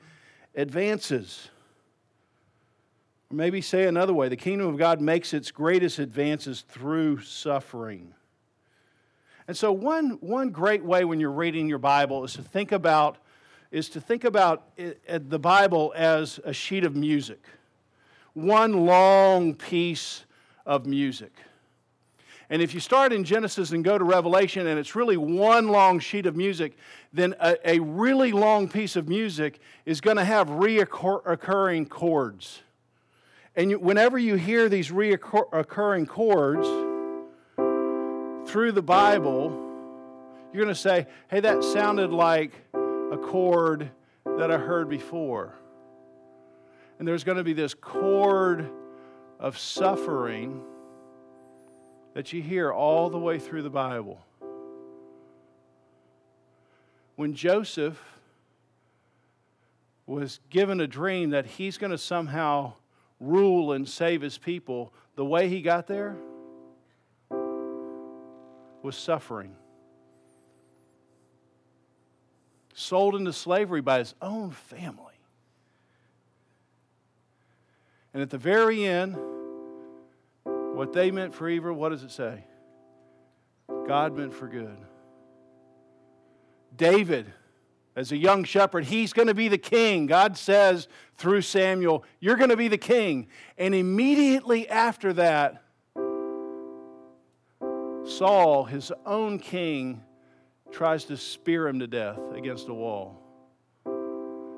advances. 0.56 1.50
Or 3.30 3.36
maybe 3.36 3.60
say 3.60 3.84
another 3.84 4.12
way 4.12 4.28
the 4.28 4.36
kingdom 4.36 4.66
of 4.66 4.76
God 4.76 5.00
makes 5.00 5.32
its 5.32 5.52
greatest 5.52 6.00
advances 6.00 6.62
through 6.62 7.20
suffering. 7.20 8.12
And 9.46 9.56
so, 9.56 9.70
one, 9.70 10.18
one 10.20 10.50
great 10.50 10.84
way 10.84 11.04
when 11.04 11.20
you're 11.20 11.30
reading 11.30 11.68
your 11.68 11.78
Bible 11.78 12.24
is 12.24 12.32
to 12.32 12.42
think 12.42 12.72
about, 12.72 13.18
is 13.74 13.88
to 13.88 14.00
think 14.00 14.22
about 14.22 14.68
it, 14.76 15.28
the 15.28 15.38
Bible 15.38 15.92
as 15.96 16.38
a 16.44 16.52
sheet 16.52 16.84
of 16.84 16.94
music, 16.94 17.42
one 18.32 18.86
long 18.86 19.52
piece 19.52 20.24
of 20.64 20.86
music. 20.86 21.32
And 22.48 22.62
if 22.62 22.72
you 22.72 22.78
start 22.78 23.12
in 23.12 23.24
Genesis 23.24 23.72
and 23.72 23.82
go 23.82 23.98
to 23.98 24.04
Revelation 24.04 24.68
and 24.68 24.78
it's 24.78 24.94
really 24.94 25.16
one 25.16 25.66
long 25.66 25.98
sheet 25.98 26.24
of 26.26 26.36
music, 26.36 26.76
then 27.12 27.34
a, 27.40 27.56
a 27.68 27.80
really 27.80 28.30
long 28.30 28.68
piece 28.68 28.94
of 28.94 29.08
music 29.08 29.58
is 29.86 30.00
going 30.00 30.18
to 30.18 30.24
have 30.24 30.48
reoccurring 30.50 31.88
chords. 31.88 32.62
And 33.56 33.72
you, 33.72 33.80
whenever 33.80 34.18
you 34.18 34.36
hear 34.36 34.68
these 34.68 34.90
reoccurring 34.90 36.06
chords, 36.06 36.68
through 38.48 38.70
the 38.70 38.82
Bible, 38.82 39.50
you're 40.52 40.62
going 40.62 40.72
to 40.72 40.80
say, 40.80 41.08
hey, 41.26 41.40
that 41.40 41.64
sounded 41.64 42.12
like 42.12 42.52
a 43.14 43.16
chord 43.16 43.90
that 44.24 44.50
I 44.50 44.58
heard 44.58 44.88
before. 44.88 45.54
And 46.98 47.06
there's 47.06 47.22
going 47.22 47.38
to 47.38 47.44
be 47.44 47.52
this 47.52 47.72
chord 47.72 48.68
of 49.38 49.56
suffering 49.56 50.60
that 52.14 52.32
you 52.32 52.42
hear 52.42 52.72
all 52.72 53.10
the 53.10 53.18
way 53.18 53.38
through 53.38 53.62
the 53.62 53.70
Bible. 53.70 54.20
When 57.14 57.34
Joseph 57.34 58.00
was 60.06 60.40
given 60.50 60.80
a 60.80 60.86
dream 60.88 61.30
that 61.30 61.46
he's 61.46 61.78
going 61.78 61.92
to 61.92 61.98
somehow 61.98 62.72
rule 63.20 63.72
and 63.72 63.88
save 63.88 64.22
his 64.22 64.38
people, 64.38 64.92
the 65.14 65.24
way 65.24 65.48
he 65.48 65.62
got 65.62 65.86
there, 65.86 66.16
was 68.82 68.96
suffering. 68.96 69.54
Sold 72.74 73.14
into 73.14 73.32
slavery 73.32 73.80
by 73.80 73.98
his 73.98 74.14
own 74.20 74.50
family. 74.50 75.14
And 78.12 78.22
at 78.22 78.30
the 78.30 78.38
very 78.38 78.84
end, 78.84 79.16
what 80.44 80.92
they 80.92 81.10
meant 81.10 81.34
for 81.34 81.48
evil, 81.48 81.72
what 81.72 81.90
does 81.90 82.02
it 82.02 82.10
say? 82.10 82.44
God 83.86 84.16
meant 84.16 84.34
for 84.34 84.48
good. 84.48 84.76
David, 86.76 87.32
as 87.96 88.10
a 88.10 88.16
young 88.16 88.42
shepherd, 88.44 88.84
he's 88.84 89.12
going 89.12 89.28
to 89.28 89.34
be 89.34 89.48
the 89.48 89.58
king. 89.58 90.06
God 90.06 90.36
says 90.36 90.88
through 91.16 91.42
Samuel, 91.42 92.04
You're 92.18 92.36
going 92.36 92.50
to 92.50 92.56
be 92.56 92.68
the 92.68 92.78
king. 92.78 93.28
And 93.56 93.74
immediately 93.74 94.68
after 94.68 95.12
that, 95.14 95.62
Saul, 98.04 98.64
his 98.64 98.92
own 99.06 99.38
king, 99.38 100.02
tries 100.74 101.04
to 101.04 101.16
spear 101.16 101.68
him 101.68 101.78
to 101.78 101.86
death 101.86 102.18
against 102.34 102.68
a 102.68 102.74
wall. 102.74 103.20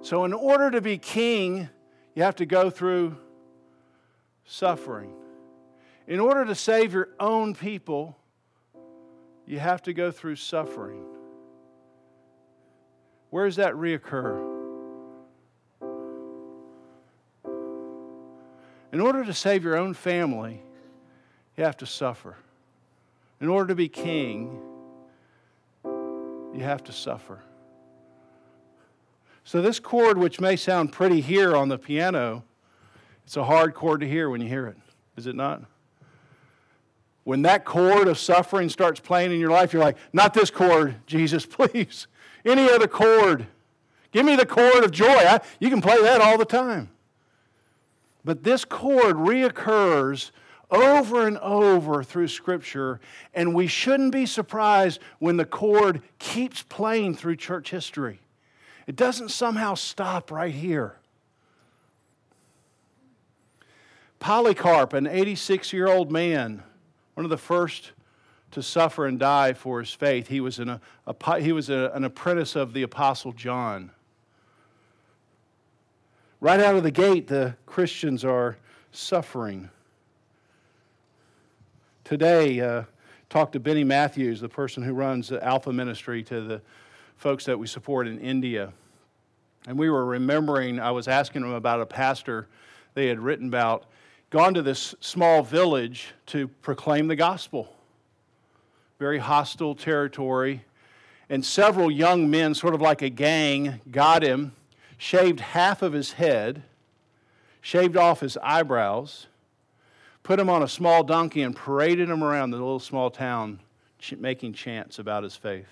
So, 0.01 0.25
in 0.25 0.33
order 0.33 0.71
to 0.71 0.81
be 0.81 0.97
king, 0.97 1.69
you 2.15 2.23
have 2.23 2.37
to 2.37 2.47
go 2.47 2.71
through 2.71 3.17
suffering. 4.47 5.13
In 6.09 6.19
order 6.19 6.47
to 6.47 6.55
save 6.55 6.95
your 6.95 7.11
own 7.21 7.55
people, 7.55 8.17
you 9.47 9.59
have 9.59 9.83
to 9.83 9.93
go 9.93 10.11
through 10.11 10.37
suffering. 10.37 11.05
Where 13.29 13.45
does 13.45 13.57
that 13.57 13.75
reoccur? 13.75 14.55
In 18.93 19.01
order 19.01 19.25
to 19.25 19.35
save 19.35 19.65
your 19.65 19.77
own 19.77 19.93
family, 19.93 20.63
you 21.57 21.65
have 21.65 21.77
to 21.79 21.87
suffer. 21.87 22.37
In 23.41 23.49
order 23.49 23.69
to 23.69 23.75
be 23.75 23.89
king, 23.89 24.59
you 26.57 26.65
have 26.65 26.85
to 26.85 26.93
suffer. 26.93 27.41
So, 29.45 29.63
this 29.63 29.79
chord, 29.79 30.19
which 30.19 30.41
may 30.41 30.57
sound 30.57 30.93
pretty 30.93 31.21
here 31.21 31.55
on 31.55 31.69
the 31.69 31.79
piano, 31.79 32.43
it's 33.25 33.37
a 33.37 33.45
hard 33.45 33.75
chord 33.75 34.01
to 34.01 34.09
hear 34.09 34.29
when 34.29 34.41
you 34.41 34.49
hear 34.49 34.67
it, 34.67 34.77
is 35.17 35.27
it 35.27 35.37
not? 35.37 35.63
When 37.25 37.43
that 37.43 37.65
chord 37.65 38.07
of 38.07 38.19
suffering 38.19 38.69
starts 38.69 39.01
playing 39.01 39.33
in 39.33 39.41
your 39.41 39.51
life, 39.51 39.73
you're 39.73 39.83
like, 39.83 39.97
not 40.13 40.33
this 40.33 40.51
chord, 40.51 40.97
Jesus, 41.07 41.45
please. 41.51 42.07
Any 42.45 42.71
other 42.71 42.87
chord. 42.87 43.47
Give 44.13 44.25
me 44.25 44.37
the 44.37 44.47
chord 44.47 44.85
of 44.85 44.93
joy. 44.93 45.07
I, 45.07 45.41
you 45.59 45.69
can 45.69 45.81
play 45.81 46.01
that 46.03 46.21
all 46.21 46.39
the 46.39 46.45
time. 46.45 46.91
But 48.25 48.45
this 48.45 48.65
chord 48.65 49.17
reoccurs 49.17 50.31
over 50.71 51.27
and 51.27 51.39
over 51.39 52.03
through 52.03 52.29
Scripture, 52.29 53.01
and 53.35 53.55
we 53.55 53.67
shouldn't 53.67 54.13
be 54.13 54.27
surprised 54.27 55.01
when 55.19 55.37
the 55.37 55.45
chord 55.45 56.03
keeps 56.19 56.63
playing 56.63 57.15
through 57.15 57.37
church 57.37 57.71
history. 57.71 58.21
It 58.87 58.97
doesn't 58.97 59.31
somehow 59.31 59.75
stop 59.75 60.31
right 60.31 60.55
here. 60.55 60.97
Polycarp, 64.19 64.93
an 64.93 65.07
86 65.07 65.73
year 65.73 65.89
old 65.89 66.11
man, 66.11 66.63
one 67.15 67.25
of 67.25 67.31
the 67.31 67.37
first 67.37 67.93
to 68.53 68.63
suffer 68.63 69.07
and 69.07 69.19
die 69.19 69.53
for 69.53 69.81
his 69.81 69.93
faith, 69.93 70.29
he 70.29 70.41
was 70.41 70.59
an, 70.59 70.81
a, 71.07 71.41
he 71.41 71.53
was 71.53 71.69
a, 71.69 71.91
an 71.95 72.05
apprentice 72.05 72.57
of 72.57 72.73
the 72.73 72.83
Apostle 72.83 73.33
John. 73.33 73.91
Right 76.41 76.61
out 76.61 76.75
of 76.75 76.83
the 76.83 76.91
gate, 76.91 77.29
the 77.29 77.57
Christians 77.67 78.25
are 78.25 78.57
suffering. 78.93 79.71
Today, 82.07 82.61
uh, 82.61 82.85
talked 83.29 83.55
to 83.55 83.59
Benny 83.59 83.83
Matthews, 83.83 84.41
the 84.41 84.49
person 84.49 84.81
who 84.81 84.93
runs 84.93 85.27
the 85.27 85.45
Alpha 85.45 85.73
Ministry, 85.73 86.23
to 86.23 86.41
the 86.41 86.63
folks 87.17 87.45
that 87.47 87.59
we 87.59 87.67
support 87.67 88.07
in 88.07 88.21
India. 88.21 88.73
And 89.67 89.77
we 89.77 89.91
were 89.91 90.05
remembering, 90.05 90.79
I 90.79 90.93
was 90.93 91.09
asking 91.09 91.43
him 91.43 91.51
about 91.51 91.81
a 91.81 91.87
pastor 91.87 92.47
they 92.95 93.09
had 93.09 93.19
written 93.19 93.49
about, 93.49 93.87
gone 94.31 94.55
to 94.55 94.63
this 94.63 94.95
small 95.01 95.43
village 95.43 96.15
to 96.27 96.47
proclaim 96.47 97.09
the 97.09 97.17
gospel. 97.17 97.75
Very 99.01 99.19
hostile 99.19 99.75
territory. 99.75 100.63
And 101.29 101.45
several 101.45 101.91
young 101.91 102.31
men, 102.31 102.55
sort 102.55 102.75
of 102.75 102.81
like 102.81 103.03
a 103.03 103.11
gang, 103.11 103.81
got 103.91 104.23
him, 104.23 104.53
shaved 104.97 105.41
half 105.41 105.83
of 105.83 105.93
his 105.93 106.13
head, 106.13 106.63
shaved 107.61 107.97
off 107.97 108.21
his 108.21 108.37
eyebrows 108.45 109.27
put 110.27 110.41
him 110.41 110.51
on 110.51 110.61
a 110.61 110.67
small 110.67 111.05
donkey 111.05 111.43
and 111.43 111.55
paraded 111.55 112.11
him 112.11 112.25
around 112.25 112.51
the 112.51 112.57
little 112.57 112.81
small 112.81 113.13
town 113.13 113.61
making 114.19 114.53
chants 114.53 114.99
about 114.99 115.23
his 115.23 115.37
faith. 115.37 115.69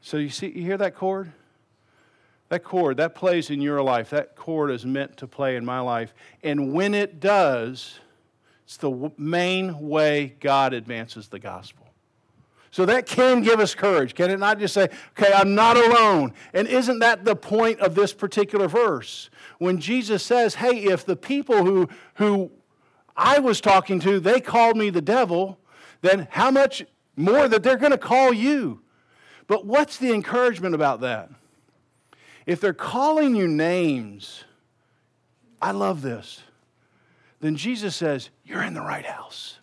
So 0.00 0.16
you 0.16 0.30
see, 0.30 0.46
you 0.46 0.62
hear 0.62 0.78
that 0.78 0.96
chord? 0.96 1.30
That 2.48 2.64
chord, 2.64 2.96
that 2.96 3.14
plays 3.14 3.50
in 3.50 3.60
your 3.60 3.82
life. 3.82 4.08
That 4.08 4.34
chord 4.34 4.70
is 4.70 4.86
meant 4.86 5.18
to 5.18 5.26
play 5.26 5.56
in 5.56 5.64
my 5.66 5.80
life. 5.80 6.14
And 6.42 6.72
when 6.72 6.94
it 6.94 7.20
does, 7.20 8.00
it's 8.64 8.78
the 8.78 9.12
main 9.18 9.78
way 9.90 10.36
God 10.40 10.72
advances 10.72 11.28
the 11.28 11.38
gospel. 11.38 11.81
So 12.72 12.86
that 12.86 13.04
can 13.04 13.42
give 13.42 13.60
us 13.60 13.74
courage. 13.74 14.14
Can 14.14 14.30
it 14.30 14.40
not 14.40 14.58
just 14.58 14.72
say, 14.72 14.88
okay, 15.10 15.30
I'm 15.30 15.54
not 15.54 15.76
alone? 15.76 16.32
And 16.54 16.66
isn't 16.66 17.00
that 17.00 17.22
the 17.22 17.36
point 17.36 17.80
of 17.80 17.94
this 17.94 18.14
particular 18.14 18.66
verse? 18.66 19.28
When 19.58 19.78
Jesus 19.78 20.22
says, 20.22 20.54
hey, 20.54 20.84
if 20.84 21.04
the 21.04 21.14
people 21.14 21.66
who, 21.66 21.90
who 22.14 22.50
I 23.14 23.40
was 23.40 23.60
talking 23.60 24.00
to, 24.00 24.18
they 24.18 24.40
called 24.40 24.78
me 24.78 24.88
the 24.88 25.02
devil, 25.02 25.58
then 26.00 26.28
how 26.30 26.50
much 26.50 26.82
more 27.14 27.46
that 27.46 27.62
they're 27.62 27.76
going 27.76 27.92
to 27.92 27.98
call 27.98 28.32
you? 28.32 28.80
But 29.46 29.66
what's 29.66 29.98
the 29.98 30.10
encouragement 30.12 30.74
about 30.74 31.02
that? 31.02 31.28
If 32.46 32.58
they're 32.58 32.72
calling 32.72 33.36
you 33.36 33.48
names, 33.48 34.44
I 35.60 35.72
love 35.72 36.00
this. 36.00 36.40
then 37.40 37.54
Jesus 37.54 37.94
says, 37.94 38.30
You're 38.46 38.62
in 38.62 38.72
the 38.72 38.80
right 38.80 39.04
house. 39.04 39.58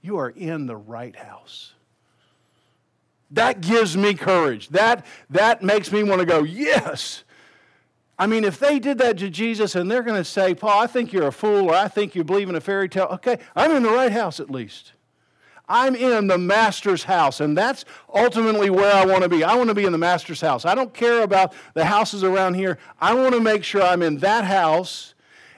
You 0.00 0.18
are 0.18 0.30
in 0.30 0.66
the 0.66 0.76
right 0.76 1.14
house. 1.14 1.74
That 3.32 3.60
gives 3.60 3.96
me 3.96 4.14
courage. 4.14 4.68
That, 4.68 5.06
that 5.30 5.62
makes 5.62 5.92
me 5.92 6.02
want 6.02 6.20
to 6.20 6.26
go, 6.26 6.42
Yes. 6.42 7.24
I 8.18 8.26
mean, 8.26 8.44
if 8.44 8.58
they 8.58 8.78
did 8.78 8.98
that 8.98 9.16
to 9.18 9.30
Jesus 9.30 9.74
and 9.74 9.90
they're 9.90 10.02
going 10.02 10.18
to 10.18 10.26
say, 10.26 10.54
Paul, 10.54 10.82
I 10.82 10.86
think 10.86 11.10
you're 11.10 11.28
a 11.28 11.32
fool 11.32 11.70
or 11.70 11.74
I 11.74 11.88
think 11.88 12.14
you 12.14 12.22
believe 12.22 12.50
in 12.50 12.54
a 12.54 12.60
fairy 12.60 12.86
tale, 12.86 13.08
okay, 13.12 13.38
I'm 13.56 13.70
in 13.70 13.82
the 13.82 13.88
right 13.88 14.12
house 14.12 14.40
at 14.40 14.50
least. 14.50 14.92
I'm 15.70 15.94
in 15.94 16.26
the 16.26 16.36
master's 16.36 17.04
house, 17.04 17.40
and 17.40 17.56
that's 17.56 17.84
ultimately 18.12 18.68
where 18.68 18.92
I 18.92 19.06
want 19.06 19.22
to 19.22 19.28
be. 19.28 19.42
I 19.42 19.54
want 19.54 19.68
to 19.68 19.74
be 19.74 19.84
in 19.84 19.92
the 19.92 19.98
master's 19.98 20.40
house. 20.40 20.66
I 20.66 20.74
don't 20.74 20.92
care 20.92 21.22
about 21.22 21.54
the 21.72 21.84
houses 21.84 22.24
around 22.24 22.54
here. 22.54 22.76
I 23.00 23.14
want 23.14 23.34
to 23.34 23.40
make 23.40 23.64
sure 23.64 23.80
I'm 23.80 24.02
in 24.02 24.18
that 24.18 24.44
house. 24.44 25.14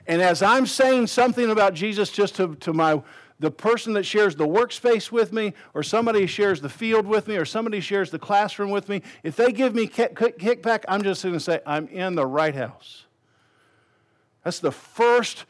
And 0.06 0.20
as 0.20 0.42
I'm 0.42 0.66
saying 0.66 1.08
something 1.08 1.50
about 1.50 1.74
Jesus 1.74 2.10
just 2.10 2.36
to, 2.36 2.54
to 2.56 2.72
my 2.72 3.02
the 3.42 3.50
person 3.50 3.92
that 3.94 4.04
shares 4.04 4.36
the 4.36 4.46
workspace 4.46 5.10
with 5.10 5.32
me, 5.32 5.52
or 5.74 5.82
somebody 5.82 6.26
shares 6.28 6.60
the 6.60 6.68
field 6.68 7.08
with 7.08 7.26
me, 7.26 7.36
or 7.36 7.44
somebody 7.44 7.80
shares 7.80 8.08
the 8.08 8.18
classroom 8.18 8.70
with 8.70 8.88
me, 8.88 9.02
if 9.24 9.34
they 9.34 9.50
give 9.50 9.74
me 9.74 9.88
kickback, 9.88 10.84
I'm 10.86 11.02
just 11.02 11.24
going 11.24 11.34
to 11.34 11.40
say, 11.40 11.58
I'm 11.66 11.88
in 11.88 12.14
the 12.14 12.24
right 12.24 12.54
house. 12.54 13.04
That's 14.44 14.60
the 14.60 14.70
first 14.70 15.44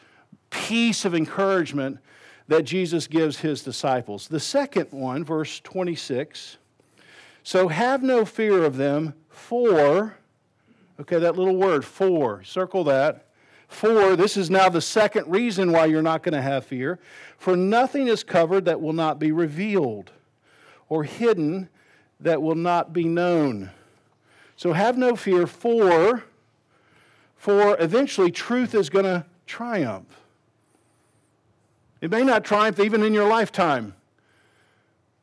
piece 0.49 1.05
of 1.05 1.15
encouragement 1.15 1.99
that 2.49 2.63
Jesus 2.63 3.07
gives 3.07 3.39
his 3.39 3.63
disciples. 3.63 4.27
The 4.27 4.41
second 4.41 4.91
one, 4.91 5.23
verse 5.23 5.61
26 5.61 6.57
So 7.43 7.69
have 7.69 8.03
no 8.03 8.25
fear 8.25 8.65
of 8.65 8.79
them, 8.79 9.13
for, 9.29 10.17
okay, 10.99 11.19
that 11.19 11.37
little 11.37 11.57
word, 11.57 11.85
for, 11.85 12.43
circle 12.43 12.85
that. 12.85 13.27
For, 13.73 14.17
this 14.17 14.37
is 14.37 14.51
now 14.51 14.69
the 14.69 14.83
second 14.83 15.29
reason 15.29 15.73
why 15.73 15.87
you're 15.87 16.03
not 16.03 16.23
going 16.23 16.35
to 16.35 16.43
have 16.43 16.67
fear. 16.67 17.01
For 17.39 17.57
nothing 17.57 18.07
is 18.07 18.23
covered 18.23 18.67
that 18.67 18.81
will 18.81 18.93
not 18.93 19.19
be 19.19 19.33
revealed, 19.33 20.13
or 20.89 21.05
hidden 21.05 21.69
that 22.21 22.43
will 22.43 22.55
not 22.55 22.93
be 22.93 23.05
known. 23.05 23.71
So 24.57 24.75
have 24.75 24.99
no 24.99 25.17
fear, 25.17 25.47
for, 25.47 26.23
for 27.35 27.77
eventually 27.81 28.31
truth 28.31 28.75
is 28.75 28.91
going 28.91 29.07
to 29.07 29.25
triumph. 29.47 30.21
It 32.01 32.11
may 32.11 32.23
not 32.23 32.45
triumph 32.45 32.79
even 32.79 33.03
in 33.03 33.15
your 33.15 33.29
lifetime, 33.29 33.95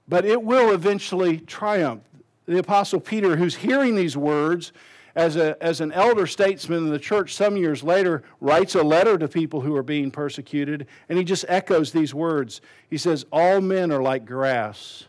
but 0.07 0.25
it 0.25 0.41
will 0.41 0.73
eventually 0.73 1.37
triumph. 1.37 2.01
The 2.47 2.57
Apostle 2.57 2.99
Peter, 2.99 3.35
who's 3.35 3.55
hearing 3.55 3.95
these 3.95 4.17
words 4.17 4.73
as, 5.19 5.35
a, 5.35 5.61
as 5.61 5.81
an 5.81 5.91
elder 5.91 6.25
statesman 6.25 6.79
in 6.79 6.89
the 6.89 6.99
church 6.99 7.35
some 7.35 7.57
years 7.57 7.83
later, 7.83 8.23
writes 8.39 8.75
a 8.75 8.83
letter 8.83 9.17
to 9.17 9.27
people 9.27 9.61
who 9.61 9.75
are 9.75 9.83
being 9.83 10.11
persecuted, 10.11 10.87
and 11.07 11.17
he 11.17 11.23
just 11.23 11.45
echoes 11.47 11.91
these 11.91 12.13
words. 12.13 12.61
He 12.89 12.97
says, 12.97 13.25
All 13.31 13.61
men 13.61 13.91
are 13.91 14.01
like 14.01 14.25
grass, 14.25 15.05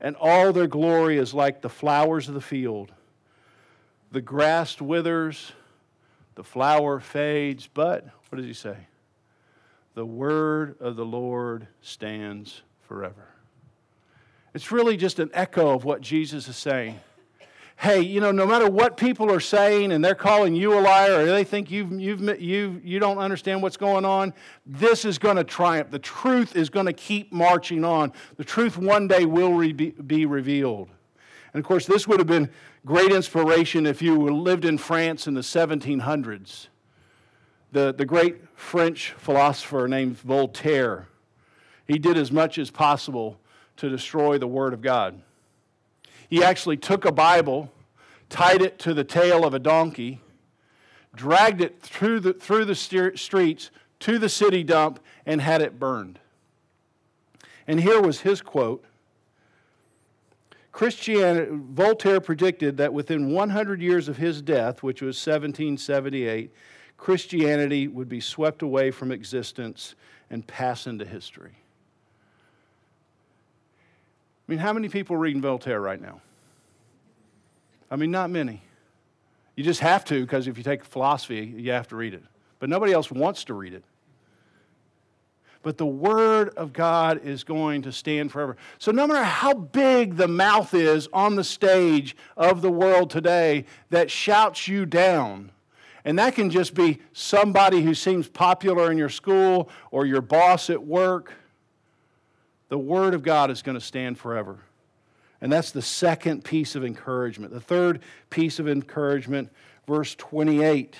and 0.00 0.16
all 0.16 0.52
their 0.52 0.66
glory 0.66 1.18
is 1.18 1.34
like 1.34 1.62
the 1.62 1.68
flowers 1.68 2.28
of 2.28 2.34
the 2.34 2.40
field. 2.40 2.92
The 4.12 4.20
grass 4.20 4.80
withers, 4.80 5.52
the 6.34 6.44
flower 6.44 7.00
fades, 7.00 7.68
but, 7.72 8.06
what 8.28 8.36
does 8.36 8.46
he 8.46 8.52
say? 8.52 8.76
the 9.94 10.04
word 10.04 10.76
of 10.80 10.96
the 10.96 11.04
Lord 11.04 11.68
stands 11.80 12.62
forever. 12.88 13.28
It's 14.52 14.70
really 14.70 14.96
just 14.96 15.18
an 15.18 15.30
echo 15.32 15.74
of 15.74 15.84
what 15.84 16.00
Jesus 16.00 16.48
is 16.48 16.56
saying. 16.56 17.00
Hey, 17.76 18.00
you 18.00 18.20
know, 18.20 18.30
no 18.30 18.46
matter 18.46 18.68
what 18.68 18.96
people 18.96 19.30
are 19.30 19.40
saying 19.40 19.92
and 19.92 20.02
they're 20.02 20.14
calling 20.14 20.54
you 20.54 20.78
a 20.78 20.80
liar 20.80 21.20
or 21.20 21.26
they 21.26 21.44
think 21.44 21.70
you've, 21.70 21.92
you've, 21.92 22.40
you, 22.40 22.80
you 22.82 22.98
don't 22.98 23.18
understand 23.18 23.62
what's 23.62 23.76
going 23.76 24.04
on, 24.04 24.32
this 24.64 25.04
is 25.04 25.18
going 25.18 25.36
to 25.36 25.44
triumph. 25.44 25.90
The 25.90 25.98
truth 25.98 26.56
is 26.56 26.70
going 26.70 26.86
to 26.86 26.92
keep 26.92 27.32
marching 27.32 27.84
on. 27.84 28.12
The 28.36 28.44
truth 28.44 28.78
one 28.78 29.08
day 29.08 29.26
will 29.26 29.52
re- 29.52 29.72
be 29.72 30.24
revealed. 30.24 30.88
And 31.52 31.60
of 31.60 31.66
course, 31.66 31.86
this 31.86 32.08
would 32.08 32.20
have 32.20 32.26
been 32.26 32.48
great 32.86 33.12
inspiration 33.12 33.86
if 33.86 34.00
you 34.00 34.18
lived 34.30 34.64
in 34.64 34.78
France 34.78 35.26
in 35.26 35.34
the 35.34 35.40
1700s 35.40 36.68
the, 37.74 37.92
the 37.92 38.06
great 38.06 38.36
French 38.54 39.10
philosopher 39.18 39.86
named 39.86 40.16
Voltaire, 40.18 41.08
he 41.86 41.98
did 41.98 42.16
as 42.16 42.32
much 42.32 42.56
as 42.56 42.70
possible 42.70 43.38
to 43.76 43.90
destroy 43.90 44.38
the 44.38 44.46
Word 44.46 44.72
of 44.72 44.80
God. 44.80 45.20
He 46.30 46.42
actually 46.42 46.78
took 46.78 47.04
a 47.04 47.12
Bible, 47.12 47.70
tied 48.34 48.62
it 48.62 48.80
to 48.80 48.92
the 48.92 49.04
tail 49.04 49.44
of 49.44 49.54
a 49.54 49.60
donkey, 49.60 50.20
dragged 51.14 51.60
it 51.60 51.80
through 51.80 52.18
the, 52.18 52.32
through 52.32 52.64
the 52.64 52.74
streets 52.74 53.70
to 54.00 54.18
the 54.18 54.28
city 54.28 54.64
dump, 54.64 54.98
and 55.24 55.40
had 55.40 55.62
it 55.62 55.78
burned. 55.78 56.18
And 57.68 57.80
here 57.80 58.02
was 58.02 58.22
his 58.22 58.42
quote 58.42 58.84
Christianity, 60.72 61.52
Voltaire 61.52 62.20
predicted 62.20 62.76
that 62.78 62.92
within 62.92 63.30
100 63.30 63.80
years 63.80 64.08
of 64.08 64.16
his 64.16 64.42
death, 64.42 64.82
which 64.82 65.00
was 65.00 65.14
1778, 65.16 66.52
Christianity 66.96 67.86
would 67.86 68.08
be 68.08 68.18
swept 68.18 68.62
away 68.62 68.90
from 68.90 69.12
existence 69.12 69.94
and 70.28 70.44
pass 70.44 70.88
into 70.88 71.04
history. 71.04 71.52
I 74.48 74.50
mean, 74.50 74.58
how 74.58 74.72
many 74.72 74.88
people 74.88 75.16
reading 75.16 75.40
Voltaire 75.40 75.80
right 75.80 76.02
now? 76.02 76.20
I 77.94 77.96
mean, 77.96 78.10
not 78.10 78.28
many. 78.28 78.60
You 79.54 79.62
just 79.62 79.78
have 79.78 80.04
to 80.06 80.20
because 80.20 80.48
if 80.48 80.58
you 80.58 80.64
take 80.64 80.84
philosophy, 80.84 81.54
you 81.56 81.70
have 81.70 81.86
to 81.88 81.96
read 81.96 82.12
it. 82.12 82.24
But 82.58 82.68
nobody 82.68 82.92
else 82.92 83.08
wants 83.08 83.44
to 83.44 83.54
read 83.54 83.72
it. 83.72 83.84
But 85.62 85.78
the 85.78 85.86
Word 85.86 86.48
of 86.56 86.72
God 86.72 87.24
is 87.24 87.44
going 87.44 87.82
to 87.82 87.92
stand 87.92 88.32
forever. 88.32 88.56
So, 88.80 88.90
no 88.90 89.06
matter 89.06 89.22
how 89.22 89.54
big 89.54 90.16
the 90.16 90.26
mouth 90.26 90.74
is 90.74 91.08
on 91.12 91.36
the 91.36 91.44
stage 91.44 92.16
of 92.36 92.62
the 92.62 92.70
world 92.70 93.10
today 93.10 93.64
that 93.90 94.10
shouts 94.10 94.66
you 94.66 94.86
down, 94.86 95.52
and 96.04 96.18
that 96.18 96.34
can 96.34 96.50
just 96.50 96.74
be 96.74 96.98
somebody 97.12 97.80
who 97.80 97.94
seems 97.94 98.28
popular 98.28 98.90
in 98.90 98.98
your 98.98 99.08
school 99.08 99.68
or 99.92 100.04
your 100.04 100.20
boss 100.20 100.68
at 100.68 100.84
work. 100.84 101.32
The 102.70 102.78
Word 102.78 103.14
of 103.14 103.22
God 103.22 103.52
is 103.52 103.62
going 103.62 103.78
to 103.78 103.80
stand 103.80 104.18
forever. 104.18 104.58
And 105.44 105.52
that's 105.52 105.72
the 105.72 105.82
second 105.82 106.42
piece 106.42 106.74
of 106.74 106.86
encouragement. 106.86 107.52
The 107.52 107.60
third 107.60 108.00
piece 108.30 108.58
of 108.58 108.66
encouragement, 108.66 109.50
verse 109.86 110.14
28. 110.14 110.96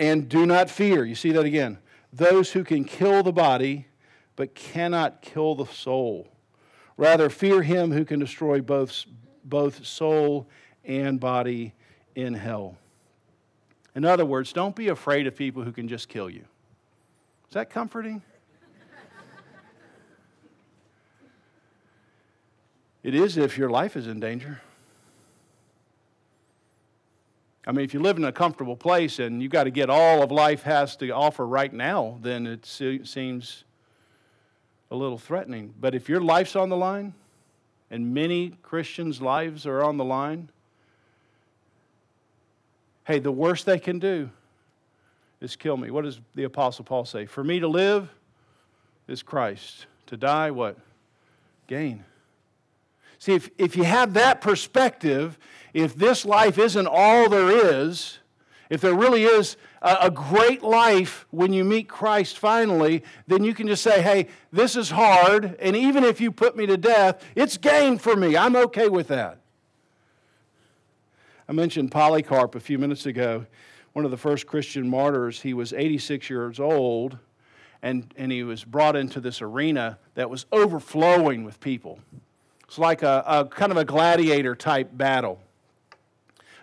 And 0.00 0.28
do 0.28 0.44
not 0.44 0.68
fear. 0.68 1.04
You 1.04 1.14
see 1.14 1.30
that 1.30 1.44
again. 1.44 1.78
Those 2.12 2.50
who 2.50 2.64
can 2.64 2.84
kill 2.84 3.22
the 3.22 3.32
body, 3.32 3.86
but 4.34 4.56
cannot 4.56 5.22
kill 5.22 5.54
the 5.54 5.66
soul. 5.66 6.26
Rather, 6.96 7.30
fear 7.30 7.62
him 7.62 7.92
who 7.92 8.04
can 8.04 8.18
destroy 8.18 8.60
both, 8.60 9.04
both 9.44 9.86
soul 9.86 10.48
and 10.84 11.20
body 11.20 11.74
in 12.16 12.34
hell. 12.34 12.78
In 13.94 14.04
other 14.04 14.26
words, 14.26 14.52
don't 14.52 14.74
be 14.74 14.88
afraid 14.88 15.28
of 15.28 15.36
people 15.36 15.62
who 15.62 15.70
can 15.70 15.86
just 15.86 16.08
kill 16.08 16.28
you. 16.28 16.42
Is 17.46 17.54
that 17.54 17.70
comforting? 17.70 18.22
It 23.08 23.14
is 23.14 23.38
if 23.38 23.56
your 23.56 23.70
life 23.70 23.96
is 23.96 24.06
in 24.06 24.20
danger. 24.20 24.60
I 27.66 27.72
mean, 27.72 27.82
if 27.82 27.94
you 27.94 28.00
live 28.00 28.18
in 28.18 28.24
a 28.24 28.32
comfortable 28.32 28.76
place 28.76 29.18
and 29.18 29.42
you've 29.42 29.50
got 29.50 29.64
to 29.64 29.70
get 29.70 29.88
all 29.88 30.22
of 30.22 30.30
life 30.30 30.62
has 30.64 30.94
to 30.96 31.08
offer 31.08 31.46
right 31.46 31.72
now, 31.72 32.18
then 32.20 32.46
it 32.46 32.66
seems 32.66 33.64
a 34.90 34.94
little 34.94 35.16
threatening. 35.16 35.72
But 35.80 35.94
if 35.94 36.10
your 36.10 36.20
life's 36.20 36.54
on 36.54 36.68
the 36.68 36.76
line, 36.76 37.14
and 37.90 38.12
many 38.12 38.50
Christians' 38.62 39.22
lives 39.22 39.64
are 39.64 39.82
on 39.82 39.96
the 39.96 40.04
line, 40.04 40.50
hey, 43.06 43.20
the 43.20 43.32
worst 43.32 43.64
they 43.64 43.78
can 43.78 43.98
do 43.98 44.28
is 45.40 45.56
kill 45.56 45.78
me. 45.78 45.90
What 45.90 46.04
does 46.04 46.20
the 46.34 46.44
Apostle 46.44 46.84
Paul 46.84 47.06
say? 47.06 47.24
For 47.24 47.42
me 47.42 47.58
to 47.60 47.68
live 47.68 48.10
is 49.06 49.22
Christ. 49.22 49.86
To 50.08 50.18
die, 50.18 50.50
what? 50.50 50.76
Gain. 51.68 52.04
See, 53.18 53.34
if, 53.34 53.50
if 53.58 53.76
you 53.76 53.84
have 53.84 54.14
that 54.14 54.40
perspective, 54.40 55.38
if 55.74 55.94
this 55.94 56.24
life 56.24 56.58
isn't 56.58 56.86
all 56.86 57.28
there 57.28 57.50
is, 57.50 58.18
if 58.70 58.80
there 58.80 58.94
really 58.94 59.24
is 59.24 59.56
a, 59.82 59.96
a, 60.02 60.10
great 60.10 60.62
life 60.62 61.26
when 61.30 61.52
you 61.52 61.64
meet 61.64 61.88
Christ 61.88 62.38
finally, 62.38 63.02
then 63.26 63.42
you 63.42 63.54
can 63.54 63.66
just 63.66 63.82
say, 63.82 64.02
hey, 64.02 64.28
this 64.52 64.76
is 64.76 64.90
hard, 64.90 65.56
and 65.60 65.74
even 65.74 66.04
if 66.04 66.20
you 66.20 66.30
put 66.30 66.56
me 66.56 66.66
to 66.66 66.76
death, 66.76 67.24
it's 67.34 67.56
gain 67.56 67.98
for 67.98 68.14
me. 68.14 68.36
I'm 68.36 68.56
okay 68.56 68.88
with 68.88 69.08
that. 69.08 69.38
I 71.48 71.52
mentioned 71.52 71.90
Polycarp 71.90 72.54
a 72.54 72.60
few 72.60 72.78
minutes 72.78 73.06
ago, 73.06 73.46
one 73.94 74.04
of 74.04 74.10
the 74.10 74.18
first 74.18 74.46
Christian 74.46 74.88
martyrs. 74.88 75.40
He 75.40 75.54
was 75.54 75.72
86 75.72 76.28
years 76.28 76.60
old, 76.60 77.18
and, 77.82 78.12
and 78.18 78.30
he 78.30 78.42
was 78.42 78.64
brought 78.64 78.96
into 78.96 79.18
this 79.18 79.40
arena 79.40 79.98
that 80.14 80.28
was 80.28 80.44
overflowing 80.52 81.44
with 81.44 81.58
people. 81.60 82.00
It's 82.68 82.78
like 82.78 83.02
a, 83.02 83.24
a 83.26 83.44
kind 83.46 83.72
of 83.72 83.78
a 83.78 83.84
gladiator 83.84 84.54
type 84.54 84.90
battle. 84.92 85.40